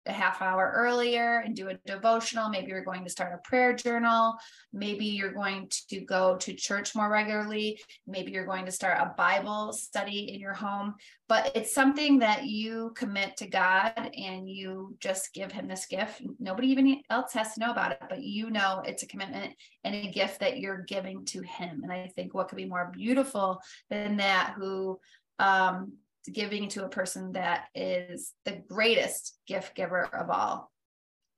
a 0.06 0.12
half 0.12 0.40
hour 0.40 0.72
earlier 0.74 1.40
and 1.40 1.54
do 1.54 1.68
a 1.68 1.74
devotional. 1.86 2.48
Maybe 2.48 2.68
you're 2.68 2.84
going 2.84 3.04
to 3.04 3.10
start 3.10 3.32
a 3.34 3.48
prayer 3.48 3.74
journal. 3.74 4.36
Maybe 4.72 5.06
you're 5.06 5.32
going 5.32 5.70
to 5.88 6.00
go 6.00 6.36
to 6.36 6.54
church 6.54 6.94
more 6.94 7.10
regularly. 7.10 7.80
Maybe 8.06 8.32
you're 8.32 8.46
going 8.46 8.66
to 8.66 8.72
start 8.72 8.98
a 9.00 9.14
Bible 9.16 9.72
study 9.72 10.32
in 10.32 10.40
your 10.40 10.54
home. 10.54 10.94
But 11.28 11.52
it's 11.54 11.74
something 11.74 12.20
that 12.20 12.44
you 12.44 12.92
commit 12.96 13.36
to 13.38 13.48
God 13.48 13.92
and 13.96 14.48
you 14.48 14.96
just 15.00 15.34
give 15.34 15.50
Him 15.50 15.66
this 15.66 15.86
gift. 15.86 16.22
Nobody 16.38 16.68
even 16.68 17.02
else 17.10 17.32
has 17.32 17.54
to 17.54 17.60
know 17.60 17.70
about 17.70 17.92
it, 17.92 18.02
but 18.08 18.22
you 18.22 18.50
know 18.50 18.82
it's 18.84 19.02
a 19.02 19.08
commitment 19.08 19.54
and 19.84 19.94
a 19.94 20.10
gift 20.10 20.40
that 20.40 20.58
you're 20.58 20.84
giving 20.86 21.24
to 21.26 21.42
Him. 21.42 21.80
And 21.82 21.92
I 21.92 22.10
think 22.14 22.32
what 22.32 22.48
could 22.48 22.56
be 22.56 22.64
more 22.64 22.92
beautiful 22.94 23.60
than 23.90 24.18
that, 24.18 24.54
who 24.56 25.00
um, 25.38 25.92
giving 26.32 26.68
to 26.70 26.84
a 26.84 26.88
person 26.88 27.32
that 27.32 27.66
is 27.74 28.32
the 28.44 28.62
greatest 28.68 29.38
gift 29.46 29.74
giver 29.74 30.02
of 30.02 30.30
all. 30.30 30.70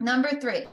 Number 0.00 0.30
three, 0.40 0.64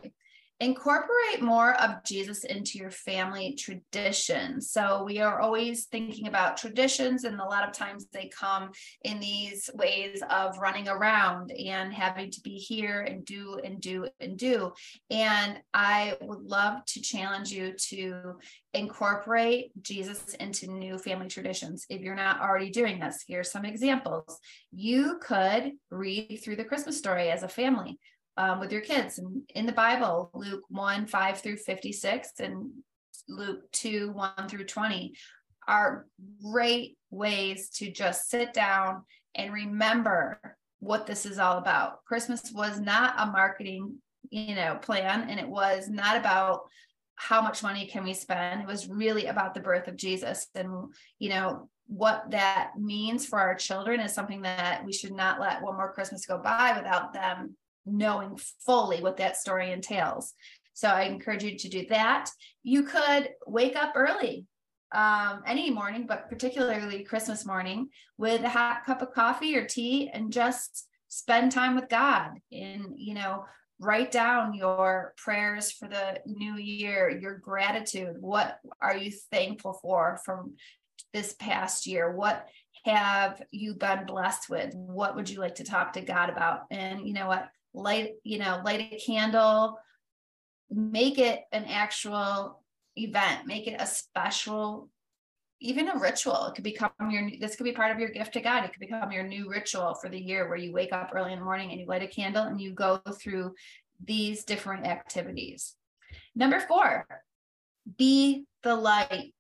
incorporate 0.62 1.42
more 1.42 1.74
of 1.82 2.04
Jesus 2.06 2.46
into 2.46 2.78
your 2.78 2.92
family 2.92 3.56
tradition. 3.56 4.62
So 4.62 5.04
we 5.04 5.20
are 5.20 5.42
always 5.42 5.86
thinking 5.86 6.28
about 6.28 6.56
traditions, 6.56 7.26
and 7.26 7.40
a 7.40 7.46
lot 7.46 7.68
of 7.68 7.76
times 7.76 8.08
they 8.14 8.30
come 8.30 8.72
in 9.04 9.20
these 9.20 9.70
ways 9.74 10.22
of 10.30 10.58
running 10.58 10.88
around 10.88 11.52
and 11.52 11.94
having 11.94 12.32
to 12.32 12.42
be 12.42 12.56
here 12.56 13.02
and 13.02 13.26
do 13.26 13.60
and 13.64 13.82
do 13.82 14.08
and 14.20 14.38
do. 14.38 14.72
And 15.10 15.60
I 15.74 16.16
would 16.22 16.42
love 16.42 16.86
to 16.86 17.02
challenge 17.02 17.52
you 17.52 17.74
to 17.90 18.36
incorporate 18.74 19.72
Jesus 19.82 20.36
into 20.36 20.72
new 20.72 20.98
family 20.98 21.28
traditions. 21.28 21.86
If 21.90 22.02
you're 22.02 22.16
not 22.16 22.42
already 22.42 22.70
doing 22.70 23.00
this, 23.00 23.24
here's 23.28 23.52
some 23.52 23.66
examples. 23.66 24.40
You 24.74 25.20
could 25.22 25.74
read 25.92 26.40
through 26.44 26.56
the 26.58 26.66
Christmas 26.66 26.98
story 26.98 27.30
as 27.30 27.44
a 27.44 27.50
family 27.50 28.00
um, 28.38 28.60
with 28.60 28.72
your 28.72 28.82
kids. 28.82 29.18
And 29.18 29.44
in 29.54 29.66
the 29.66 29.72
Bible, 29.72 30.30
Luke 30.34 30.64
1 30.70 31.08
5 31.08 31.42
through 31.42 31.58
56 31.58 32.32
and 32.40 32.72
Luke 33.28 33.72
2 33.72 34.12
1 34.12 34.48
through 34.48 34.66
20 34.66 35.16
are 35.68 36.06
great 36.44 36.98
ways 37.10 37.70
to 37.70 37.92
just 37.92 38.30
sit 38.30 38.54
down 38.54 39.04
and 39.34 39.54
remember 39.54 40.40
what 40.80 41.08
this 41.08 41.26
is 41.26 41.40
all 41.40 41.58
about. 41.58 42.04
Christmas 42.06 42.52
was 42.54 42.80
not 42.80 43.16
a 43.18 43.26
marketing, 43.26 43.96
you 44.30 44.56
know, 44.56 44.78
plan 44.82 45.28
and 45.30 45.40
it 45.40 45.48
was 45.48 45.90
not 45.90 46.18
about 46.18 46.62
how 47.16 47.42
much 47.42 47.64
money 47.64 47.88
can 47.88 48.04
we 48.04 48.14
spend. 48.14 48.62
It 48.62 48.68
was 48.68 48.90
really 48.90 49.28
about 49.28 49.54
the 49.54 49.62
birth 49.62 49.88
of 49.88 49.96
Jesus 49.96 50.48
and 50.54 50.94
you 51.18 51.30
know 51.30 51.70
what 51.88 52.32
that 52.32 52.72
means 52.78 53.26
for 53.26 53.40
our 53.40 53.56
children 53.56 54.00
is 54.00 54.12
something 54.12 54.42
that 54.42 54.84
we 54.84 54.92
should 54.92 55.14
not 55.14 55.40
let 55.40 55.62
one 55.62 55.76
more 55.76 55.94
Christmas 55.94 56.26
go 56.26 56.38
by 56.38 56.76
without 56.76 57.14
them 57.14 57.56
knowing 57.86 58.38
fully 58.66 59.02
what 59.02 59.18
that 59.18 59.38
story 59.38 59.72
entails. 59.72 60.34
So 60.74 60.90
I 60.90 61.04
encourage 61.04 61.44
you 61.44 61.58
to 61.58 61.70
do 61.70 61.86
that. 61.90 62.30
You 62.64 62.84
could 62.84 63.30
wake 63.48 63.76
up 63.76 63.94
early 63.96 64.46
um, 64.94 65.42
any 65.46 65.70
morning, 65.72 66.06
but 66.08 66.30
particularly 66.30 67.04
Christmas 67.04 67.46
morning, 67.46 67.90
with 68.18 68.44
a 68.44 68.50
hot 68.50 68.86
cup 68.86 69.02
of 69.02 69.14
coffee 69.14 69.56
or 69.58 69.66
tea 69.66 70.10
and 70.14 70.32
just 70.32 70.88
spend 71.08 71.52
time 71.52 71.76
with 71.76 71.90
God 71.90 72.32
and, 72.52 72.94
you 72.98 73.14
know, 73.14 73.46
write 73.80 74.12
down 74.12 74.54
your 74.54 75.14
prayers 75.18 75.72
for 75.72 75.88
the 75.88 76.20
new 76.26 76.56
year, 76.56 77.10
your 77.10 77.38
gratitude. 77.38 78.16
What 78.20 78.58
are 78.82 78.96
you 78.96 79.12
thankful 79.32 79.74
for 79.82 80.20
from 80.26 80.56
this 81.14 81.34
past 81.34 81.88
year? 81.88 82.12
What 82.12 82.46
have 82.86 83.42
you 83.52 83.74
been 83.74 84.06
blessed 84.06 84.50
with? 84.50 84.74
What 84.76 85.16
would 85.16 85.30
you 85.30 85.40
like 85.40 85.56
to 85.56 85.64
talk 85.64 85.94
to 85.94 86.02
God 86.02 86.30
about? 86.30 86.62
And 86.72 87.08
you 87.08 87.14
know 87.14 87.28
what? 87.28 87.48
Light 87.76 88.14
you 88.24 88.40
know 88.40 88.62
light 88.66 88.90
a 88.92 88.98
candle 88.98 89.78
make 90.70 91.20
it 91.20 91.42
an 91.52 91.66
actual 91.66 92.62
event 92.96 93.46
make 93.46 93.68
it 93.68 93.80
a 93.80 93.86
special 93.86 94.90
even 95.62 95.90
a 95.90 95.98
ritual. 95.98 96.46
It 96.46 96.56
could 96.56 96.64
become 96.64 96.92
your 97.10 97.30
this 97.40 97.56
could 97.56 97.64
be 97.64 97.72
part 97.72 97.92
of 97.92 98.00
your 98.00 98.10
gift 98.10 98.34
to 98.34 98.42
god. 98.42 98.66
It 98.66 98.72
could 98.72 98.80
become 98.80 99.12
your 99.12 99.24
new 99.24 99.50
ritual 99.50 99.96
for 99.96 100.10
the 100.10 100.20
year 100.20 100.48
where 100.48 100.58
you 100.58 100.72
wake 100.72 100.94
up 100.94 101.12
early 101.14 101.34
in 101.34 101.40
the 101.40 101.46
morning 101.46 101.72
and 101.72 101.80
you 101.80 101.88
light 101.88 102.04
a 102.04 102.08
candle 102.08 102.44
and 102.44 102.60
you 102.60 102.74
go 102.74 102.98
through 102.98 103.56
these 104.04 104.44
different 104.44 104.86
activities. 104.86 105.76
Number 106.36 106.60
four 106.60 107.08
be 107.98 108.46
the 108.64 108.76
light. 108.76 109.34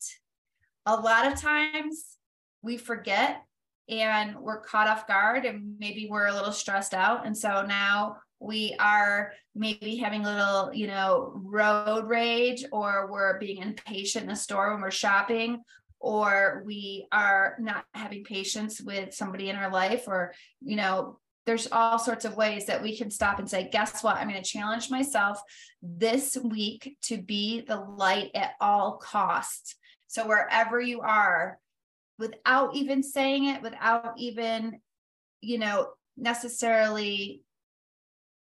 A 0.86 0.96
lot 0.96 1.32
of 1.32 1.39
times 1.39 2.18
we 2.62 2.77
forget 2.77 3.44
and 3.89 4.36
we're 4.38 4.62
caught 4.62 4.88
off 4.88 5.08
guard 5.08 5.46
and 5.46 5.77
maybe 5.80 6.08
we're 6.10 6.27
a 6.27 6.34
little 6.34 6.51
stressed 6.51 6.94
out. 6.94 7.25
And 7.25 7.38
so 7.38 7.63
now 7.65 8.18
we 8.45 8.75
are 8.79 9.33
maybe 9.55 9.95
having 9.95 10.25
a 10.25 10.33
little, 10.33 10.73
you 10.73 10.87
know, 10.87 11.31
road 11.35 12.07
rage, 12.07 12.63
or 12.71 13.09
we're 13.11 13.39
being 13.39 13.61
impatient 13.61 14.25
in 14.25 14.31
a 14.31 14.35
store 14.35 14.71
when 14.71 14.81
we're 14.81 14.91
shopping, 14.91 15.61
or 15.99 16.61
we 16.65 17.07
are 17.11 17.57
not 17.59 17.85
having 17.93 18.23
patience 18.23 18.79
with 18.79 19.13
somebody 19.13 19.49
in 19.49 19.55
our 19.55 19.71
life, 19.71 20.03
or, 20.07 20.33
you 20.61 20.75
know, 20.75 21.19
there's 21.45 21.67
all 21.71 21.99
sorts 21.99 22.25
of 22.25 22.35
ways 22.35 22.65
that 22.65 22.81
we 22.81 22.97
can 22.97 23.11
stop 23.11 23.39
and 23.39 23.49
say, 23.49 23.69
guess 23.71 24.03
what? 24.03 24.17
I'm 24.17 24.29
going 24.29 24.41
to 24.41 24.49
challenge 24.49 24.89
myself 24.89 25.39
this 25.81 26.37
week 26.37 26.97
to 27.03 27.21
be 27.21 27.61
the 27.61 27.79
light 27.79 28.31
at 28.33 28.53
all 28.59 28.97
costs. 28.97 29.75
So 30.07 30.27
wherever 30.27 30.79
you 30.81 31.01
are, 31.01 31.59
without 32.17 32.75
even 32.75 33.03
saying 33.03 33.45
it, 33.45 33.61
without 33.61 34.13
even, 34.17 34.79
you 35.41 35.59
know, 35.59 35.89
necessarily 36.17 37.43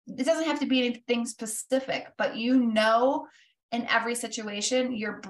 it 0.07 0.25
doesn't 0.25 0.47
have 0.47 0.59
to 0.59 0.65
be 0.65 0.85
anything 0.85 1.25
specific, 1.25 2.07
but 2.17 2.35
you 2.35 2.57
know, 2.57 3.27
in 3.71 3.87
every 3.87 4.15
situation, 4.15 4.95
you're 4.95 5.21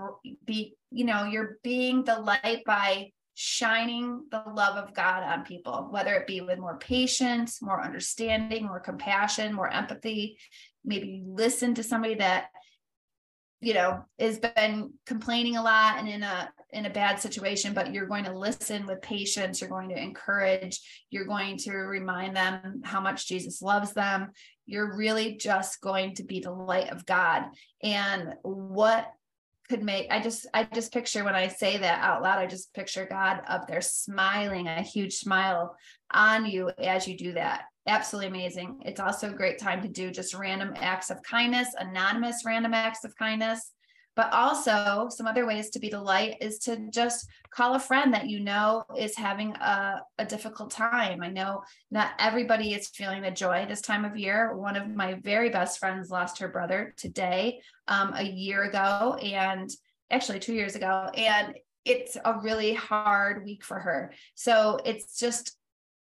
be, 0.45 0.75
you 0.91 1.05
know, 1.05 1.23
you're 1.23 1.57
being 1.63 2.03
the 2.03 2.19
light 2.19 2.63
by 2.65 3.11
shining 3.35 4.25
the 4.31 4.43
love 4.53 4.75
of 4.75 4.93
God 4.93 5.23
on 5.23 5.45
people, 5.45 5.87
whether 5.89 6.13
it 6.13 6.27
be 6.27 6.41
with 6.41 6.59
more 6.59 6.77
patience, 6.77 7.61
more 7.61 7.81
understanding, 7.81 8.65
more 8.65 8.79
compassion, 8.79 9.53
more 9.53 9.69
empathy. 9.69 10.37
Maybe 10.83 11.23
listen 11.25 11.73
to 11.75 11.83
somebody 11.83 12.15
that 12.15 12.47
you 13.63 13.73
know 13.73 14.03
has 14.19 14.39
been 14.39 14.91
complaining 15.05 15.57
a 15.57 15.63
lot 15.63 15.97
and 15.97 16.07
in 16.07 16.21
a 16.21 16.49
in 16.71 16.85
a 16.85 16.89
bad 16.89 17.19
situation 17.19 17.73
but 17.73 17.93
you're 17.93 18.07
going 18.07 18.25
to 18.25 18.37
listen 18.37 18.85
with 18.85 19.01
patience 19.01 19.61
you're 19.61 19.69
going 19.69 19.89
to 19.89 20.01
encourage 20.01 20.81
you're 21.09 21.25
going 21.25 21.57
to 21.57 21.71
remind 21.73 22.35
them 22.35 22.81
how 22.83 22.99
much 22.99 23.27
Jesus 23.27 23.61
loves 23.61 23.93
them. 23.93 24.31
You're 24.65 24.95
really 24.95 25.35
just 25.35 25.81
going 25.81 26.15
to 26.15 26.23
be 26.23 26.39
the 26.39 26.51
light 26.51 26.89
of 26.89 27.05
God. 27.05 27.45
And 27.81 28.33
what 28.41 29.11
could 29.69 29.83
make 29.83 30.07
I 30.11 30.21
just 30.21 30.45
I 30.53 30.65
just 30.65 30.91
picture 30.91 31.23
when 31.23 31.35
I 31.35 31.47
say 31.47 31.77
that 31.77 32.01
out 32.01 32.21
loud 32.21 32.37
I 32.37 32.47
just 32.47 32.73
picture 32.73 33.07
God 33.09 33.41
up 33.47 33.67
there 33.67 33.81
smiling 33.81 34.67
a 34.67 34.81
huge 34.81 35.13
smile 35.15 35.77
on 36.11 36.45
you 36.45 36.69
as 36.77 37.07
you 37.07 37.17
do 37.17 37.33
that 37.33 37.63
absolutely 37.87 38.27
amazing. 38.29 38.81
It's 38.85 38.99
also 38.99 39.29
a 39.29 39.35
great 39.35 39.59
time 39.59 39.81
to 39.81 39.87
do 39.87 40.11
just 40.11 40.33
random 40.33 40.73
acts 40.75 41.09
of 41.09 41.21
kindness, 41.23 41.69
anonymous 41.77 42.43
random 42.45 42.73
acts 42.73 43.03
of 43.03 43.15
kindness. 43.15 43.71
But 44.15 44.31
also, 44.31 45.07
some 45.09 45.25
other 45.25 45.47
ways 45.47 45.71
to 45.71 45.79
be 45.79 45.89
the 45.89 45.99
light 45.99 46.37
is 46.39 46.59
to 46.59 46.77
just 46.91 47.27
call 47.49 47.73
a 47.73 47.79
friend 47.79 48.13
that 48.13 48.29
you 48.29 48.39
know 48.41 48.83
is 48.95 49.15
having 49.15 49.53
a, 49.55 50.01
a 50.19 50.25
difficult 50.25 50.69
time. 50.69 51.23
I 51.23 51.29
know 51.29 51.63
not 51.89 52.11
everybody 52.19 52.73
is 52.73 52.89
feeling 52.89 53.23
the 53.23 53.31
joy 53.31 53.65
this 53.67 53.81
time 53.81 54.05
of 54.05 54.15
year. 54.15 54.55
One 54.55 54.75
of 54.75 54.87
my 54.87 55.15
very 55.15 55.49
best 55.49 55.79
friends 55.79 56.11
lost 56.11 56.37
her 56.39 56.47
brother 56.47 56.93
today, 56.95 57.61
um, 57.87 58.13
a 58.15 58.23
year 58.23 58.63
ago, 58.63 59.15
and 59.15 59.67
actually 60.11 60.39
two 60.39 60.53
years 60.53 60.75
ago. 60.75 61.09
And 61.15 61.55
it's 61.83 62.15
a 62.23 62.39
really 62.39 62.73
hard 62.73 63.43
week 63.43 63.63
for 63.63 63.79
her. 63.79 64.13
So 64.35 64.79
it's 64.85 65.17
just 65.17 65.57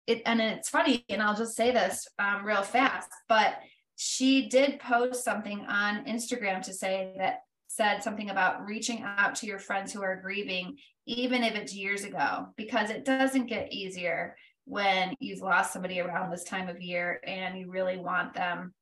it 0.07 0.23
and 0.27 0.41
it's 0.41 0.69
funny 0.69 1.05
and 1.09 1.23
i'll 1.23 1.37
just 1.37 1.57
say 1.57 1.71
this 1.71 2.07
um, 2.19 2.45
real 2.45 2.63
fast 2.63 3.09
but 3.29 3.55
she 3.97 4.49
did 4.49 4.81
post 4.81 5.25
something 5.25 5.61
on 5.67 6.05
instagram 6.07 6.63
to 6.63 6.73
say 6.73 7.15
that 7.19 7.41
said 7.69 8.03
something 8.03 8.31
about 8.31 8.67
reaching 8.67 9.03
out 9.03 9.35
to 9.35 9.47
your 9.47 9.59
friends 9.59 9.93
who 9.93 10.03
are 10.03 10.21
grieving 10.21 10.77
even 11.07 11.43
if 11.43 11.55
it's 11.55 11.75
years 11.75 12.05
ago 12.05 12.47
because 12.57 12.91
it 12.91 13.05
doesn't 13.05 13.47
get 13.47 13.73
easier 13.73 14.37
when 14.65 15.15
you've 15.19 15.41
lost 15.41 15.73
somebody 15.73 16.01
around 16.01 16.31
this 16.31 16.45
time 16.45 16.69
of 16.69 16.81
year 16.81 17.21
and 17.27 17.59
you 17.59 17.71
really 17.71 17.97
want 17.97 18.35
them 18.35 18.73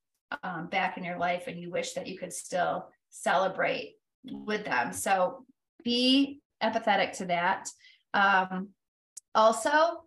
um, 0.43 0.69
back 0.69 0.99
in 0.99 1.05
your 1.05 1.19
life 1.19 1.45
and 1.47 1.59
you 1.59 1.71
wish 1.71 1.95
that 1.95 2.07
you 2.07 2.19
could 2.19 2.33
still 2.33 2.89
celebrate 3.11 3.95
with 4.25 4.65
them. 4.65 4.93
So 4.93 5.45
be 5.83 6.41
empathetic 6.63 7.13
to 7.19 7.27
that. 7.27 7.69
Um, 8.13 8.69
also 9.35 10.05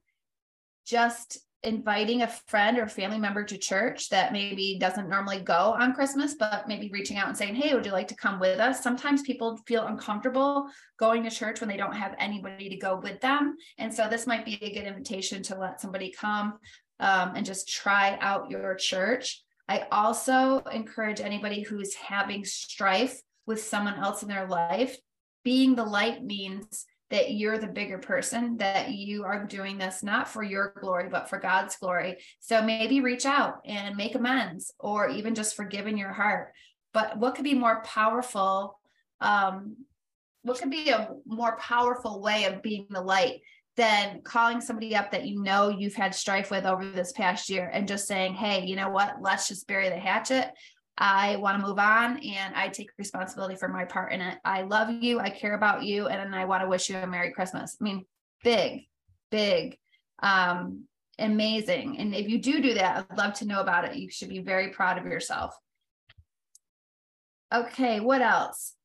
just 0.86 1.40
inviting 1.64 2.22
a 2.22 2.28
friend 2.48 2.78
or 2.78 2.88
family 2.88 3.18
member 3.18 3.44
to 3.44 3.58
church 3.58 4.10
that 4.10 4.34
maybe 4.34 4.78
doesn't 4.80 5.10
normally 5.10 5.40
go 5.40 5.76
on 5.80 5.94
Christmas, 5.94 6.36
but 6.38 6.68
maybe 6.68 6.90
reaching 6.92 7.18
out 7.18 7.30
and 7.30 7.38
saying, 7.38 7.56
Hey, 7.56 7.74
would 7.74 7.86
you 7.86 7.94
like 7.94 8.10
to 8.10 8.16
come 8.16 8.40
with 8.40 8.60
us? 8.60 8.84
Sometimes 8.84 9.22
people 9.22 9.58
feel 9.66 9.88
uncomfortable 9.88 10.68
going 11.00 11.24
to 11.24 11.30
church 11.30 11.62
when 11.62 11.70
they 11.70 11.78
don't 11.78 11.96
have 11.96 12.16
anybody 12.20 12.70
to 12.70 12.76
go 12.76 13.00
with 13.02 13.20
them. 13.22 13.56
And 13.78 13.94
so 13.94 14.08
this 14.10 14.28
might 14.28 14.46
be 14.46 14.60
a 14.62 14.74
good 14.74 14.86
invitation 14.86 15.42
to 15.44 15.58
let 15.58 15.80
somebody 15.80 16.12
come 16.12 16.60
um, 17.00 17.34
and 17.36 17.46
just 17.46 17.70
try 17.70 18.18
out 18.20 18.52
your 18.52 18.76
church. 18.76 19.42
I 19.68 19.88
also 19.92 20.60
encourage 20.72 21.22
anybody 21.22 21.62
who's 21.62 21.94
having 21.96 22.44
strife 22.44 23.22
with 23.46 23.64
someone 23.64 23.96
else 23.96 24.22
in 24.22 24.30
their 24.30 24.48
life. 24.48 24.98
Being 25.44 25.76
the 25.76 25.86
light 25.86 26.24
means 26.24 26.86
that 27.14 27.32
you're 27.32 27.60
the 27.60 27.68
bigger 27.68 28.00
person, 28.00 28.58
that 28.58 28.90
you 28.90 29.24
are 29.24 29.46
doing 29.46 29.78
this 29.78 30.02
not 30.02 30.28
for 30.28 30.42
your 30.42 30.74
glory, 30.82 31.10
but 31.10 31.30
for 31.30 31.38
God's 31.38 31.76
glory. 31.78 32.18
So 32.40 32.64
maybe 32.64 33.02
reach 33.02 33.28
out 33.28 33.60
and 33.66 33.96
make 33.96 34.16
amends 34.16 34.74
or 34.80 35.08
even 35.10 35.36
just 35.36 35.56
forgive 35.56 35.86
in 35.86 35.96
your 35.96 36.12
heart. 36.12 36.54
But 36.92 37.20
what 37.20 37.36
could 37.36 37.44
be 37.44 37.54
more 37.54 37.84
powerful? 37.84 38.80
Um, 39.22 39.76
what 40.42 40.58
could 40.58 40.72
be 40.72 40.90
a 40.90 41.10
more 41.28 41.56
powerful 41.58 42.20
way 42.20 42.46
of 42.46 42.64
being 42.64 42.88
the 42.90 43.02
light 43.02 43.42
than 43.78 44.22
calling 44.24 44.60
somebody 44.60 44.96
up 44.96 45.12
that 45.12 45.28
you 45.28 45.44
know 45.44 45.70
you've 45.70 45.94
had 45.94 46.16
strife 46.16 46.50
with 46.50 46.66
over 46.66 46.84
this 46.84 47.12
past 47.12 47.48
year 47.48 47.70
and 47.72 47.88
just 47.88 48.08
saying, 48.08 48.34
hey, 48.34 48.66
you 48.66 48.76
know 48.76 48.90
what? 48.90 49.18
Let's 49.22 49.48
just 49.48 49.68
bury 49.68 49.90
the 49.90 50.00
hatchet. 50.00 50.50
I 50.98 51.38
want 51.38 51.60
to 51.60 51.68
move 51.68 51.80
on 51.80 52.18
and 52.20 52.56
I 52.56 52.70
take 52.70 52.92
responsibility 52.98 53.56
for 53.56 53.68
my 53.68 53.86
part 53.86 54.14
in 54.14 54.22
it. 54.22 54.38
I 54.46 54.62
love 54.62 54.92
you. 54.92 55.20
I 55.20 55.30
care 55.30 55.56
about 55.56 55.84
you. 55.84 56.08
And 56.08 56.36
I 56.36 56.46
want 56.46 56.62
to 56.64 56.70
wish 56.70 56.90
you 56.90 56.98
a 56.98 57.08
Merry 57.08 57.32
Christmas. 57.32 57.78
I 57.80 57.84
mean, 57.84 58.06
big, 58.44 58.88
big, 59.32 59.78
um, 60.22 60.84
amazing. 61.18 61.98
And 61.98 62.14
if 62.14 62.30
you 62.30 62.40
do 62.40 62.62
do 62.62 62.76
that, 62.76 63.08
I'd 63.10 63.18
love 63.18 63.34
to 63.36 63.46
know 63.46 63.62
about 63.62 63.86
it. 63.86 63.96
You 63.96 64.10
should 64.10 64.30
be 64.30 64.40
very 64.40 64.70
proud 64.70 64.98
of 65.00 65.06
yourself. 65.06 65.56
Okay, 67.54 68.00
what 68.00 68.22
else? 68.22 68.76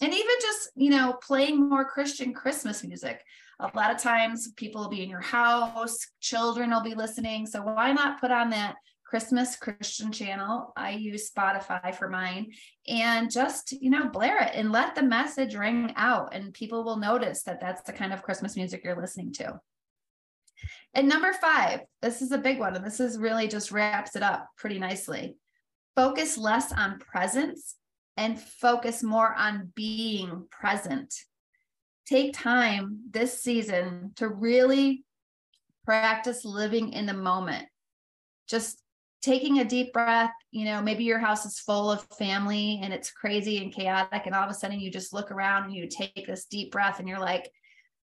And 0.00 0.12
even 0.12 0.36
just, 0.40 0.70
you 0.74 0.90
know, 0.90 1.16
playing 1.22 1.68
more 1.68 1.84
Christian 1.84 2.34
Christmas 2.34 2.84
music. 2.84 3.22
A 3.60 3.70
lot 3.74 3.90
of 3.90 3.98
times 3.98 4.52
people 4.56 4.82
will 4.82 4.90
be 4.90 5.02
in 5.02 5.08
your 5.08 5.22
house, 5.22 5.98
children 6.20 6.70
will 6.70 6.82
be 6.82 6.94
listening. 6.94 7.46
So 7.46 7.62
why 7.62 7.92
not 7.92 8.20
put 8.20 8.30
on 8.30 8.50
that 8.50 8.76
Christmas 9.06 9.54
Christian 9.54 10.10
channel. 10.10 10.72
I 10.76 10.90
use 10.90 11.30
Spotify 11.30 11.94
for 11.94 12.08
mine 12.08 12.50
and 12.88 13.30
just, 13.30 13.72
you 13.72 13.88
know, 13.88 14.08
blare 14.08 14.42
it 14.42 14.52
and 14.54 14.72
let 14.72 14.96
the 14.96 15.02
message 15.02 15.54
ring 15.54 15.92
out 15.94 16.34
and 16.34 16.52
people 16.52 16.82
will 16.82 16.96
notice 16.96 17.44
that 17.44 17.60
that's 17.60 17.82
the 17.82 17.92
kind 17.92 18.12
of 18.12 18.22
Christmas 18.22 18.56
music 18.56 18.82
you're 18.82 19.00
listening 19.00 19.32
to. 19.34 19.60
And 20.92 21.08
number 21.08 21.32
5, 21.32 21.80
this 22.02 22.20
is 22.20 22.32
a 22.32 22.38
big 22.38 22.58
one 22.58 22.74
and 22.74 22.84
this 22.84 22.98
is 22.98 23.18
really 23.18 23.46
just 23.46 23.70
wraps 23.70 24.16
it 24.16 24.24
up 24.24 24.48
pretty 24.56 24.80
nicely. 24.80 25.36
Focus 25.94 26.36
less 26.36 26.72
on 26.72 26.98
presents 26.98 27.76
and 28.16 28.40
focus 28.40 29.04
more 29.04 29.32
on 29.34 29.72
being 29.76 30.46
present. 30.50 31.14
Take 32.06 32.32
time 32.34 33.02
this 33.10 33.40
season 33.40 34.12
to 34.16 34.28
really 34.28 35.04
practice 35.84 36.44
living 36.44 36.92
in 36.92 37.06
the 37.06 37.14
moment. 37.14 37.66
Just 38.48 38.82
taking 39.26 39.58
a 39.58 39.64
deep 39.64 39.92
breath, 39.92 40.30
you 40.52 40.64
know, 40.64 40.80
maybe 40.80 41.02
your 41.02 41.18
house 41.18 41.44
is 41.44 41.58
full 41.58 41.90
of 41.90 42.06
family 42.16 42.78
and 42.80 42.94
it's 42.94 43.10
crazy 43.10 43.58
and 43.58 43.74
chaotic. 43.74 44.22
And 44.24 44.34
all 44.36 44.44
of 44.44 44.50
a 44.50 44.54
sudden 44.54 44.78
you 44.78 44.88
just 44.88 45.12
look 45.12 45.32
around 45.32 45.64
and 45.64 45.74
you 45.74 45.88
take 45.88 46.26
this 46.26 46.44
deep 46.44 46.70
breath 46.70 47.00
and 47.00 47.08
you're 47.08 47.18
like, 47.18 47.50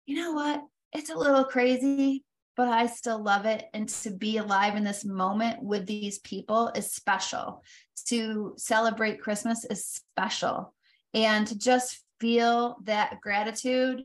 you 0.05 0.17
know 0.17 0.33
what? 0.33 0.61
It's 0.91 1.09
a 1.09 1.17
little 1.17 1.45
crazy, 1.45 2.25
but 2.57 2.67
I 2.67 2.87
still 2.87 3.23
love 3.23 3.45
it. 3.45 3.65
And 3.73 3.87
to 3.87 4.11
be 4.11 4.37
alive 4.37 4.75
in 4.75 4.83
this 4.83 5.05
moment 5.05 5.63
with 5.63 5.85
these 5.85 6.19
people 6.19 6.71
is 6.75 6.91
special. 6.91 7.63
To 8.07 8.53
celebrate 8.57 9.21
Christmas 9.21 9.63
is 9.63 9.85
special. 9.85 10.73
And 11.13 11.47
to 11.47 11.57
just 11.57 12.03
feel 12.19 12.77
that 12.83 13.21
gratitude 13.21 14.03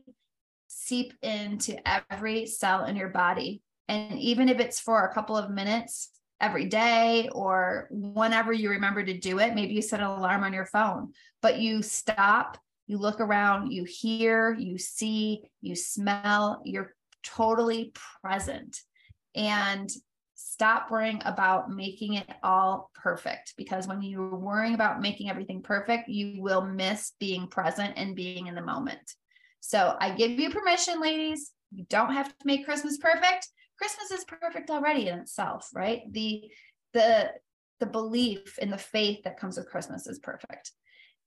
seep 0.69 1.13
into 1.21 1.75
every 1.85 2.45
cell 2.45 2.85
in 2.85 2.95
your 2.95 3.09
body. 3.09 3.61
And 3.89 4.17
even 4.19 4.47
if 4.47 4.61
it's 4.61 4.79
for 4.79 5.03
a 5.03 5.13
couple 5.13 5.35
of 5.35 5.51
minutes, 5.51 6.09
every 6.43 6.65
day 6.65 7.29
or 7.31 7.87
whenever 7.89 8.51
you 8.51 8.69
remember 8.69 9.01
to 9.03 9.17
do 9.17 9.39
it. 9.39 9.55
Maybe 9.55 9.73
you 9.73 9.81
set 9.81 10.01
an 10.01 10.05
alarm 10.07 10.43
on 10.43 10.51
your 10.51 10.65
phone, 10.65 11.13
but 11.41 11.59
you 11.59 11.81
stop, 11.81 12.57
you 12.85 12.97
look 12.97 13.21
around, 13.21 13.71
you 13.71 13.85
hear, 13.85 14.53
you 14.53 14.77
see, 14.77 15.43
you 15.61 15.73
smell, 15.75 16.61
you're 16.65 16.93
totally 17.23 17.93
present. 18.21 18.77
And 19.33 19.89
stop 20.35 20.91
worrying 20.91 21.21
about 21.23 21.71
making 21.71 22.15
it 22.15 22.29
all 22.43 22.91
perfect 22.93 23.53
because 23.57 23.87
when 23.87 24.01
you're 24.01 24.35
worrying 24.35 24.73
about 24.73 25.01
making 25.01 25.29
everything 25.29 25.61
perfect, 25.61 26.09
you 26.09 26.41
will 26.41 26.61
miss 26.61 27.13
being 27.21 27.47
present 27.47 27.93
and 27.95 28.17
being 28.17 28.47
in 28.47 28.55
the 28.55 28.61
moment. 28.61 29.13
So 29.61 29.95
I 29.97 30.11
give 30.11 30.31
you 30.31 30.49
permission, 30.49 30.99
ladies. 30.99 31.51
You 31.71 31.85
don't 31.89 32.13
have 32.13 32.27
to 32.27 32.35
make 32.45 32.65
Christmas 32.65 32.97
perfect, 32.97 33.47
Christmas 33.77 34.11
is 34.11 34.25
perfect 34.25 34.69
already 34.69 35.07
in 35.07 35.19
itself, 35.19 35.69
right? 35.73 36.01
The 36.11 36.49
the 36.93 37.31
the 37.79 37.85
belief 37.85 38.57
in 38.59 38.69
the 38.69 38.77
faith 38.77 39.23
that 39.23 39.39
comes 39.39 39.57
with 39.57 39.69
Christmas 39.69 40.07
is 40.07 40.19
perfect. 40.19 40.71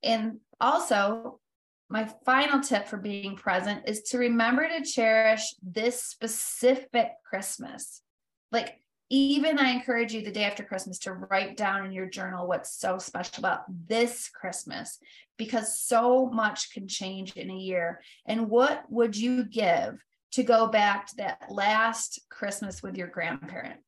And 0.02 0.38
also, 0.60 1.40
my 1.88 2.10
final 2.24 2.60
tip 2.60 2.88
for 2.88 2.96
being 2.96 3.36
present 3.36 3.82
is 3.86 4.02
to 4.04 4.18
remember 4.18 4.68
to 4.68 4.84
cherish 4.84 5.54
this 5.62 6.02
specific 6.02 7.10
Christmas. 7.28 8.02
Like, 8.52 8.80
even 9.08 9.58
I 9.58 9.70
encourage 9.70 10.12
you 10.12 10.22
the 10.22 10.32
day 10.32 10.44
after 10.44 10.64
Christmas 10.64 10.98
to 11.00 11.12
write 11.12 11.56
down 11.56 11.86
in 11.86 11.92
your 11.92 12.08
journal 12.08 12.46
what's 12.46 12.78
so 12.78 12.98
special 12.98 13.38
about 13.38 13.60
this 13.68 14.28
Christmas, 14.28 14.98
because 15.36 15.80
so 15.80 16.26
much 16.26 16.72
can 16.72 16.88
change 16.88 17.34
in 17.36 17.50
a 17.50 17.56
year. 17.56 18.00
And 18.26 18.48
what 18.48 18.82
would 18.88 19.16
you 19.16 19.44
give 19.44 20.02
to 20.32 20.42
go 20.42 20.66
back 20.68 21.06
to 21.06 21.16
that 21.16 21.46
last 21.48 22.20
Christmas 22.28 22.82
with 22.82 22.96
your 22.96 23.08
grandparent. 23.08 23.80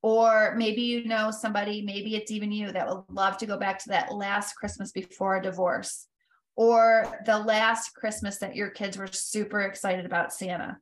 Or 0.00 0.54
maybe 0.56 0.82
you 0.82 1.06
know 1.06 1.30
somebody, 1.30 1.82
maybe 1.82 2.14
it's 2.14 2.30
even 2.30 2.52
you 2.52 2.70
that 2.70 2.88
would 2.88 3.04
love 3.10 3.36
to 3.38 3.46
go 3.46 3.58
back 3.58 3.80
to 3.80 3.88
that 3.88 4.14
last 4.14 4.54
Christmas 4.54 4.92
before 4.92 5.36
a 5.36 5.42
divorce, 5.42 6.06
or 6.54 7.20
the 7.26 7.38
last 7.38 7.94
Christmas 7.94 8.38
that 8.38 8.54
your 8.54 8.70
kids 8.70 8.96
were 8.96 9.08
super 9.08 9.62
excited 9.62 10.06
about 10.06 10.32
Santa, 10.32 10.78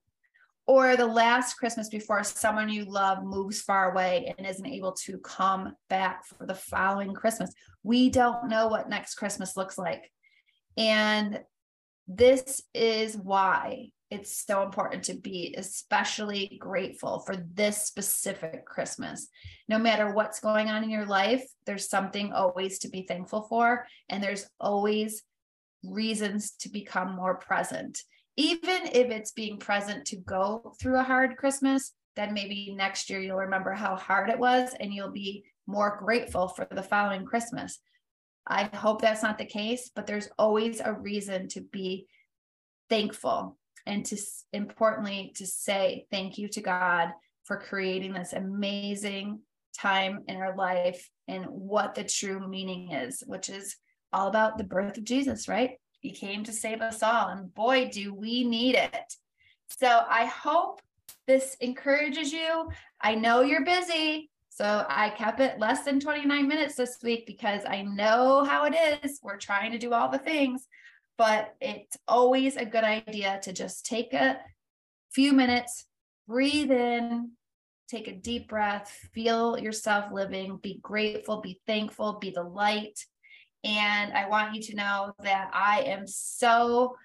or 0.66 0.96
the 0.96 1.06
last 1.06 1.54
Christmas 1.54 1.88
before 1.88 2.24
someone 2.24 2.68
you 2.68 2.84
love 2.84 3.24
moves 3.24 3.62
far 3.62 3.92
away 3.92 4.34
and 4.36 4.46
isn't 4.46 4.66
able 4.66 4.92
to 4.92 5.16
come 5.18 5.74
back 5.88 6.26
for 6.26 6.44
the 6.44 6.54
following 6.54 7.14
Christmas. 7.14 7.52
We 7.82 8.10
don't 8.10 8.48
know 8.48 8.68
what 8.68 8.90
next 8.90 9.14
Christmas 9.14 9.56
looks 9.56 9.78
like. 9.78 10.10
And 10.76 11.40
this 12.06 12.60
is 12.74 13.16
why 13.16 13.92
it's 14.10 14.44
so 14.46 14.62
important 14.62 15.04
to 15.04 15.14
be 15.14 15.54
especially 15.58 16.58
grateful 16.60 17.20
for 17.20 17.36
this 17.54 17.84
specific 17.84 18.64
Christmas. 18.64 19.28
No 19.68 19.78
matter 19.78 20.12
what's 20.12 20.40
going 20.40 20.68
on 20.68 20.84
in 20.84 20.90
your 20.90 21.06
life, 21.06 21.44
there's 21.66 21.88
something 21.88 22.32
always 22.32 22.78
to 22.80 22.88
be 22.88 23.02
thankful 23.02 23.42
for, 23.48 23.86
and 24.08 24.22
there's 24.22 24.48
always 24.60 25.22
reasons 25.84 26.52
to 26.60 26.68
become 26.68 27.16
more 27.16 27.36
present. 27.36 28.02
Even 28.36 28.82
if 28.86 29.10
it's 29.10 29.32
being 29.32 29.58
present 29.58 30.06
to 30.06 30.16
go 30.16 30.74
through 30.80 30.98
a 30.98 31.04
hard 31.04 31.36
Christmas, 31.36 31.92
then 32.14 32.32
maybe 32.32 32.74
next 32.76 33.10
year 33.10 33.20
you'll 33.20 33.36
remember 33.36 33.72
how 33.72 33.96
hard 33.96 34.30
it 34.30 34.38
was 34.38 34.74
and 34.78 34.92
you'll 34.92 35.12
be 35.12 35.44
more 35.66 35.98
grateful 36.02 36.48
for 36.48 36.66
the 36.70 36.82
following 36.82 37.24
Christmas. 37.24 37.78
I 38.46 38.64
hope 38.64 39.00
that's 39.00 39.22
not 39.22 39.38
the 39.38 39.44
case, 39.44 39.90
but 39.94 40.06
there's 40.06 40.28
always 40.38 40.80
a 40.80 40.92
reason 40.92 41.48
to 41.48 41.60
be 41.60 42.06
thankful 42.88 43.56
and 43.86 44.04
to 44.06 44.16
importantly 44.52 45.32
to 45.36 45.46
say 45.46 46.06
thank 46.10 46.38
you 46.38 46.48
to 46.48 46.60
God 46.60 47.12
for 47.44 47.56
creating 47.56 48.12
this 48.12 48.32
amazing 48.32 49.40
time 49.76 50.24
in 50.26 50.36
our 50.36 50.56
life 50.56 51.08
and 51.28 51.44
what 51.46 51.94
the 51.94 52.04
true 52.04 52.46
meaning 52.48 52.92
is, 52.92 53.22
which 53.26 53.48
is 53.48 53.76
all 54.12 54.28
about 54.28 54.58
the 54.58 54.64
birth 54.64 54.96
of 54.96 55.04
Jesus, 55.04 55.48
right? 55.48 55.72
He 56.00 56.10
came 56.10 56.44
to 56.44 56.52
save 56.52 56.80
us 56.80 57.02
all, 57.02 57.28
and 57.28 57.52
boy, 57.54 57.90
do 57.92 58.14
we 58.14 58.44
need 58.44 58.74
it. 58.74 59.14
So 59.78 60.02
I 60.08 60.26
hope 60.26 60.80
this 61.26 61.56
encourages 61.60 62.32
you. 62.32 62.68
I 63.00 63.14
know 63.14 63.40
you're 63.42 63.64
busy. 63.64 64.30
So 64.48 64.86
I 64.88 65.10
kept 65.10 65.40
it 65.40 65.58
less 65.58 65.84
than 65.84 66.00
29 66.00 66.48
minutes 66.48 66.76
this 66.76 66.98
week 67.02 67.26
because 67.26 67.62
I 67.66 67.82
know 67.82 68.44
how 68.44 68.64
it 68.64 69.02
is. 69.04 69.20
We're 69.22 69.36
trying 69.36 69.72
to 69.72 69.78
do 69.78 69.92
all 69.92 70.08
the 70.08 70.18
things 70.18 70.66
but 71.18 71.54
it's 71.60 71.96
always 72.06 72.56
a 72.56 72.64
good 72.64 72.84
idea 72.84 73.40
to 73.42 73.52
just 73.52 73.86
take 73.86 74.12
a 74.12 74.38
few 75.12 75.32
minutes, 75.32 75.86
breathe 76.28 76.70
in, 76.70 77.32
take 77.88 78.08
a 78.08 78.12
deep 78.12 78.48
breath, 78.48 78.90
feel 79.14 79.58
yourself 79.58 80.06
living, 80.12 80.58
be 80.62 80.78
grateful, 80.82 81.40
be 81.40 81.60
thankful, 81.66 82.14
be 82.14 82.30
the 82.30 82.42
light. 82.42 82.98
And 83.64 84.12
I 84.12 84.28
want 84.28 84.54
you 84.54 84.62
to 84.62 84.76
know 84.76 85.12
that 85.22 85.50
I 85.52 85.82
am 85.86 86.06
so 86.06 86.96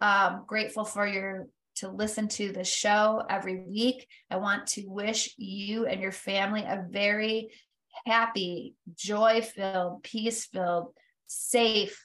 um, 0.00 0.44
grateful 0.46 0.84
for 0.84 1.06
your 1.06 1.48
to 1.76 1.88
listen 1.88 2.26
to 2.26 2.52
the 2.52 2.64
show 2.64 3.22
every 3.30 3.64
week. 3.64 4.08
I 4.30 4.36
want 4.36 4.66
to 4.68 4.84
wish 4.86 5.34
you 5.36 5.86
and 5.86 6.00
your 6.00 6.12
family 6.12 6.62
a 6.62 6.84
very 6.90 7.50
happy, 8.04 8.74
joy 8.96 9.42
filled, 9.42 10.02
peace 10.02 10.46
filled, 10.46 10.92
safe, 11.26 12.04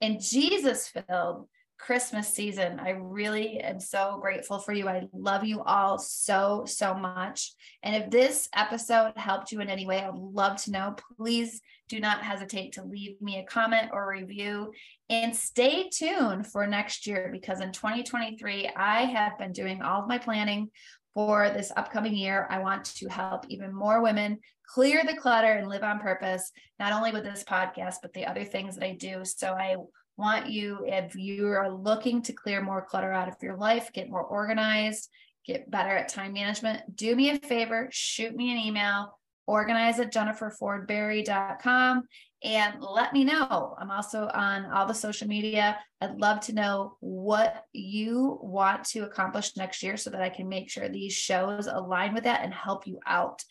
and 0.00 0.20
Jesus 0.20 0.88
filled 0.88 1.48
Christmas 1.80 2.28
season. 2.28 2.78
I 2.78 2.90
really 2.90 3.58
am 3.60 3.80
so 3.80 4.18
grateful 4.20 4.58
for 4.58 4.72
you. 4.72 4.88
I 4.88 5.08
love 5.12 5.44
you 5.44 5.62
all 5.62 5.98
so, 5.98 6.64
so 6.66 6.94
much. 6.94 7.52
And 7.82 7.96
if 7.96 8.10
this 8.10 8.48
episode 8.54 9.12
helped 9.16 9.50
you 9.50 9.60
in 9.60 9.70
any 9.70 9.86
way, 9.86 10.00
I'd 10.00 10.14
love 10.14 10.62
to 10.64 10.70
know. 10.70 10.94
Please 11.16 11.62
do 11.88 11.98
not 11.98 12.22
hesitate 12.22 12.72
to 12.72 12.84
leave 12.84 13.20
me 13.20 13.38
a 13.38 13.44
comment 13.44 13.90
or 13.92 14.08
review 14.08 14.72
and 15.08 15.34
stay 15.34 15.88
tuned 15.88 16.46
for 16.46 16.66
next 16.66 17.06
year 17.06 17.30
because 17.32 17.60
in 17.60 17.72
2023, 17.72 18.70
I 18.76 19.04
have 19.06 19.38
been 19.38 19.52
doing 19.52 19.82
all 19.82 20.02
of 20.02 20.08
my 20.08 20.18
planning 20.18 20.70
for 21.14 21.50
this 21.50 21.72
upcoming 21.76 22.14
year. 22.14 22.46
I 22.50 22.60
want 22.60 22.84
to 22.84 23.08
help 23.08 23.46
even 23.48 23.74
more 23.74 24.02
women 24.02 24.38
clear 24.72 25.02
the 25.04 25.16
clutter 25.16 25.52
and 25.52 25.68
live 25.68 25.82
on 25.82 25.98
purpose, 25.98 26.52
not 26.78 26.92
only 26.92 27.12
with 27.12 27.24
this 27.24 27.44
podcast, 27.44 27.96
but 28.02 28.12
the 28.12 28.26
other 28.26 28.44
things 28.44 28.76
that 28.76 28.84
I 28.84 28.94
do. 28.94 29.24
So 29.24 29.48
I 29.48 29.76
want 30.16 30.48
you, 30.48 30.84
if 30.86 31.16
you 31.16 31.48
are 31.48 31.72
looking 31.72 32.22
to 32.22 32.32
clear 32.32 32.62
more 32.62 32.84
clutter 32.84 33.12
out 33.12 33.28
of 33.28 33.34
your 33.42 33.56
life, 33.56 33.90
get 33.92 34.10
more 34.10 34.22
organized, 34.22 35.08
get 35.46 35.70
better 35.70 35.90
at 35.90 36.08
time 36.08 36.34
management, 36.34 36.94
do 36.94 37.16
me 37.16 37.30
a 37.30 37.38
favor, 37.38 37.88
shoot 37.90 38.34
me 38.34 38.52
an 38.52 38.58
email, 38.58 39.18
organize 39.46 39.98
at 39.98 40.12
jenniferfordberry.com 40.12 42.04
and 42.42 42.74
let 42.80 43.12
me 43.12 43.24
know. 43.24 43.74
I'm 43.78 43.90
also 43.90 44.30
on 44.32 44.66
all 44.66 44.86
the 44.86 44.94
social 44.94 45.26
media. 45.26 45.78
I'd 46.00 46.18
love 46.18 46.40
to 46.42 46.54
know 46.54 46.96
what 47.00 47.64
you 47.72 48.38
want 48.42 48.84
to 48.90 49.00
accomplish 49.00 49.56
next 49.56 49.82
year 49.82 49.96
so 49.96 50.10
that 50.10 50.22
I 50.22 50.30
can 50.30 50.48
make 50.48 50.70
sure 50.70 50.88
these 50.88 51.12
shows 51.12 51.66
align 51.66 52.14
with 52.14 52.24
that 52.24 52.44
and 52.44 52.54
help 52.54 52.86
you 52.86 52.98
out. 53.06 53.42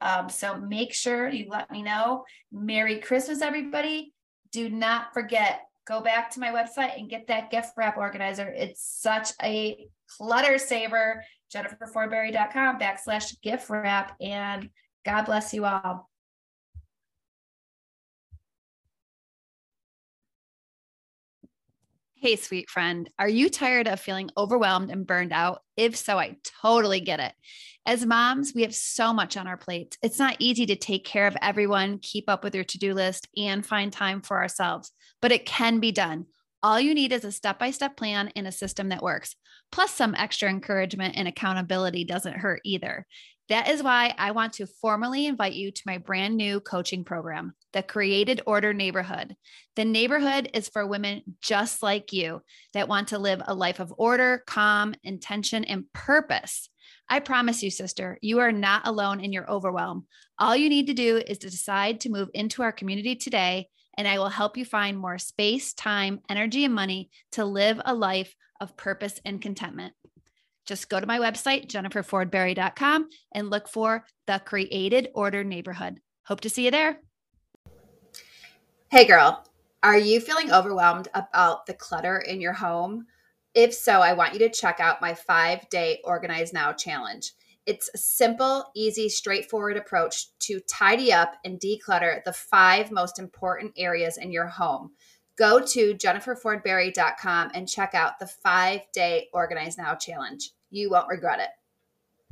Um, 0.00 0.28
so 0.28 0.58
make 0.58 0.94
sure 0.94 1.28
you 1.28 1.46
let 1.48 1.70
me 1.70 1.82
know. 1.82 2.24
Merry 2.52 2.98
Christmas, 2.98 3.42
everybody. 3.42 4.12
Do 4.52 4.70
not 4.70 5.12
forget 5.12 5.60
go 5.88 6.02
back 6.02 6.30
to 6.30 6.40
my 6.40 6.48
website 6.48 6.98
and 6.98 7.08
get 7.08 7.26
that 7.28 7.50
gift 7.50 7.72
wrap 7.76 7.96
organizer. 7.96 8.52
It's 8.54 8.82
such 8.82 9.30
a 9.42 9.88
clutter 10.18 10.58
saver. 10.58 11.24
JenniferFordberry.com 11.54 12.78
backslash 12.78 13.40
gift 13.40 13.70
wrap. 13.70 14.14
And 14.20 14.68
God 15.06 15.22
bless 15.22 15.54
you 15.54 15.64
all. 15.64 16.10
Hey, 22.20 22.34
sweet 22.34 22.68
friend, 22.68 23.08
are 23.16 23.28
you 23.28 23.48
tired 23.48 23.86
of 23.86 24.00
feeling 24.00 24.28
overwhelmed 24.36 24.90
and 24.90 25.06
burned 25.06 25.32
out? 25.32 25.62
If 25.76 25.94
so, 25.94 26.18
I 26.18 26.36
totally 26.62 26.98
get 26.98 27.20
it. 27.20 27.32
As 27.86 28.04
moms, 28.04 28.52
we 28.56 28.62
have 28.62 28.74
so 28.74 29.12
much 29.12 29.36
on 29.36 29.46
our 29.46 29.56
plates. 29.56 29.96
It's 30.02 30.18
not 30.18 30.34
easy 30.40 30.66
to 30.66 30.74
take 30.74 31.04
care 31.04 31.28
of 31.28 31.36
everyone, 31.40 32.00
keep 32.00 32.28
up 32.28 32.42
with 32.42 32.56
your 32.56 32.64
to 32.64 32.78
do 32.78 32.92
list, 32.92 33.28
and 33.36 33.64
find 33.64 33.92
time 33.92 34.20
for 34.20 34.42
ourselves, 34.42 34.90
but 35.22 35.30
it 35.30 35.46
can 35.46 35.78
be 35.78 35.92
done. 35.92 36.26
All 36.60 36.80
you 36.80 36.92
need 36.92 37.12
is 37.12 37.24
a 37.24 37.30
step 37.30 37.60
by 37.60 37.70
step 37.70 37.96
plan 37.96 38.32
and 38.34 38.48
a 38.48 38.52
system 38.52 38.88
that 38.88 39.00
works. 39.00 39.36
Plus, 39.70 39.94
some 39.94 40.16
extra 40.16 40.50
encouragement 40.50 41.14
and 41.16 41.28
accountability 41.28 42.02
doesn't 42.02 42.38
hurt 42.38 42.62
either. 42.64 43.06
That 43.48 43.68
is 43.68 43.80
why 43.80 44.12
I 44.18 44.32
want 44.32 44.54
to 44.54 44.66
formally 44.66 45.26
invite 45.26 45.54
you 45.54 45.70
to 45.70 45.82
my 45.86 45.98
brand 45.98 46.36
new 46.36 46.58
coaching 46.58 47.04
program, 47.04 47.54
the 47.72 47.82
Created 47.82 48.40
Order 48.46 48.72
Neighborhood. 48.72 49.36
The 49.76 49.84
neighborhood 49.84 50.50
is 50.54 50.68
for 50.68 50.86
women 50.86 51.22
just 51.40 51.82
like 51.82 52.12
you 52.12 52.42
that 52.74 52.88
want 52.88 53.08
to 53.08 53.18
live 53.18 53.42
a 53.46 53.54
life 53.54 53.80
of 53.80 53.92
order, 53.96 54.42
calm, 54.46 54.94
intention, 55.04 55.64
and 55.64 55.84
purpose. 55.92 56.68
I 57.08 57.20
promise 57.20 57.62
you, 57.62 57.70
sister, 57.70 58.18
you 58.20 58.40
are 58.40 58.52
not 58.52 58.86
alone 58.86 59.20
in 59.20 59.32
your 59.32 59.50
overwhelm. 59.50 60.06
All 60.38 60.56
you 60.56 60.68
need 60.68 60.86
to 60.88 60.94
do 60.94 61.16
is 61.16 61.38
to 61.38 61.50
decide 61.50 62.00
to 62.00 62.10
move 62.10 62.28
into 62.34 62.62
our 62.62 62.72
community 62.72 63.16
today, 63.16 63.68
and 63.96 64.06
I 64.06 64.18
will 64.18 64.28
help 64.28 64.56
you 64.56 64.64
find 64.64 64.98
more 64.98 65.18
space, 65.18 65.74
time, 65.74 66.20
energy, 66.28 66.64
and 66.64 66.74
money 66.74 67.10
to 67.32 67.44
live 67.44 67.80
a 67.84 67.94
life 67.94 68.34
of 68.60 68.76
purpose 68.76 69.20
and 69.24 69.40
contentment. 69.40 69.94
Just 70.66 70.90
go 70.90 71.00
to 71.00 71.06
my 71.06 71.18
website, 71.18 71.66
jenniferfordberry.com, 71.68 73.08
and 73.32 73.50
look 73.50 73.68
for 73.68 74.04
the 74.26 74.40
Created 74.44 75.08
Order 75.14 75.42
Neighborhood. 75.42 75.98
Hope 76.26 76.42
to 76.42 76.50
see 76.50 76.66
you 76.66 76.70
there. 76.70 77.00
Hey, 78.90 79.06
girl, 79.06 79.44
are 79.82 79.98
you 79.98 80.20
feeling 80.20 80.50
overwhelmed 80.50 81.08
about 81.14 81.66
the 81.66 81.74
clutter 81.74 82.18
in 82.18 82.40
your 82.40 82.54
home? 82.54 83.06
If 83.54 83.74
so, 83.74 84.00
I 84.00 84.14
want 84.14 84.32
you 84.32 84.38
to 84.40 84.50
check 84.50 84.80
out 84.80 85.02
my 85.02 85.14
five 85.14 85.68
day 85.68 86.00
Organize 86.04 86.52
Now 86.52 86.72
challenge. 86.72 87.32
It's 87.66 87.90
a 87.94 87.98
simple, 87.98 88.64
easy, 88.74 89.08
straightforward 89.08 89.76
approach 89.76 90.36
to 90.40 90.60
tidy 90.60 91.12
up 91.12 91.34
and 91.44 91.60
declutter 91.60 92.24
the 92.24 92.32
five 92.32 92.90
most 92.90 93.18
important 93.18 93.72
areas 93.76 94.16
in 94.16 94.32
your 94.32 94.46
home 94.46 94.92
go 95.38 95.60
to 95.60 95.94
jenniferfordberry.com 95.94 97.50
and 97.54 97.68
check 97.68 97.94
out 97.94 98.18
the 98.18 98.26
five 98.26 98.80
day 98.92 99.28
Organize 99.32 99.78
Now 99.78 99.94
challenge. 99.94 100.50
You 100.70 100.90
won't 100.90 101.08
regret 101.08 101.38
it. 101.38 101.48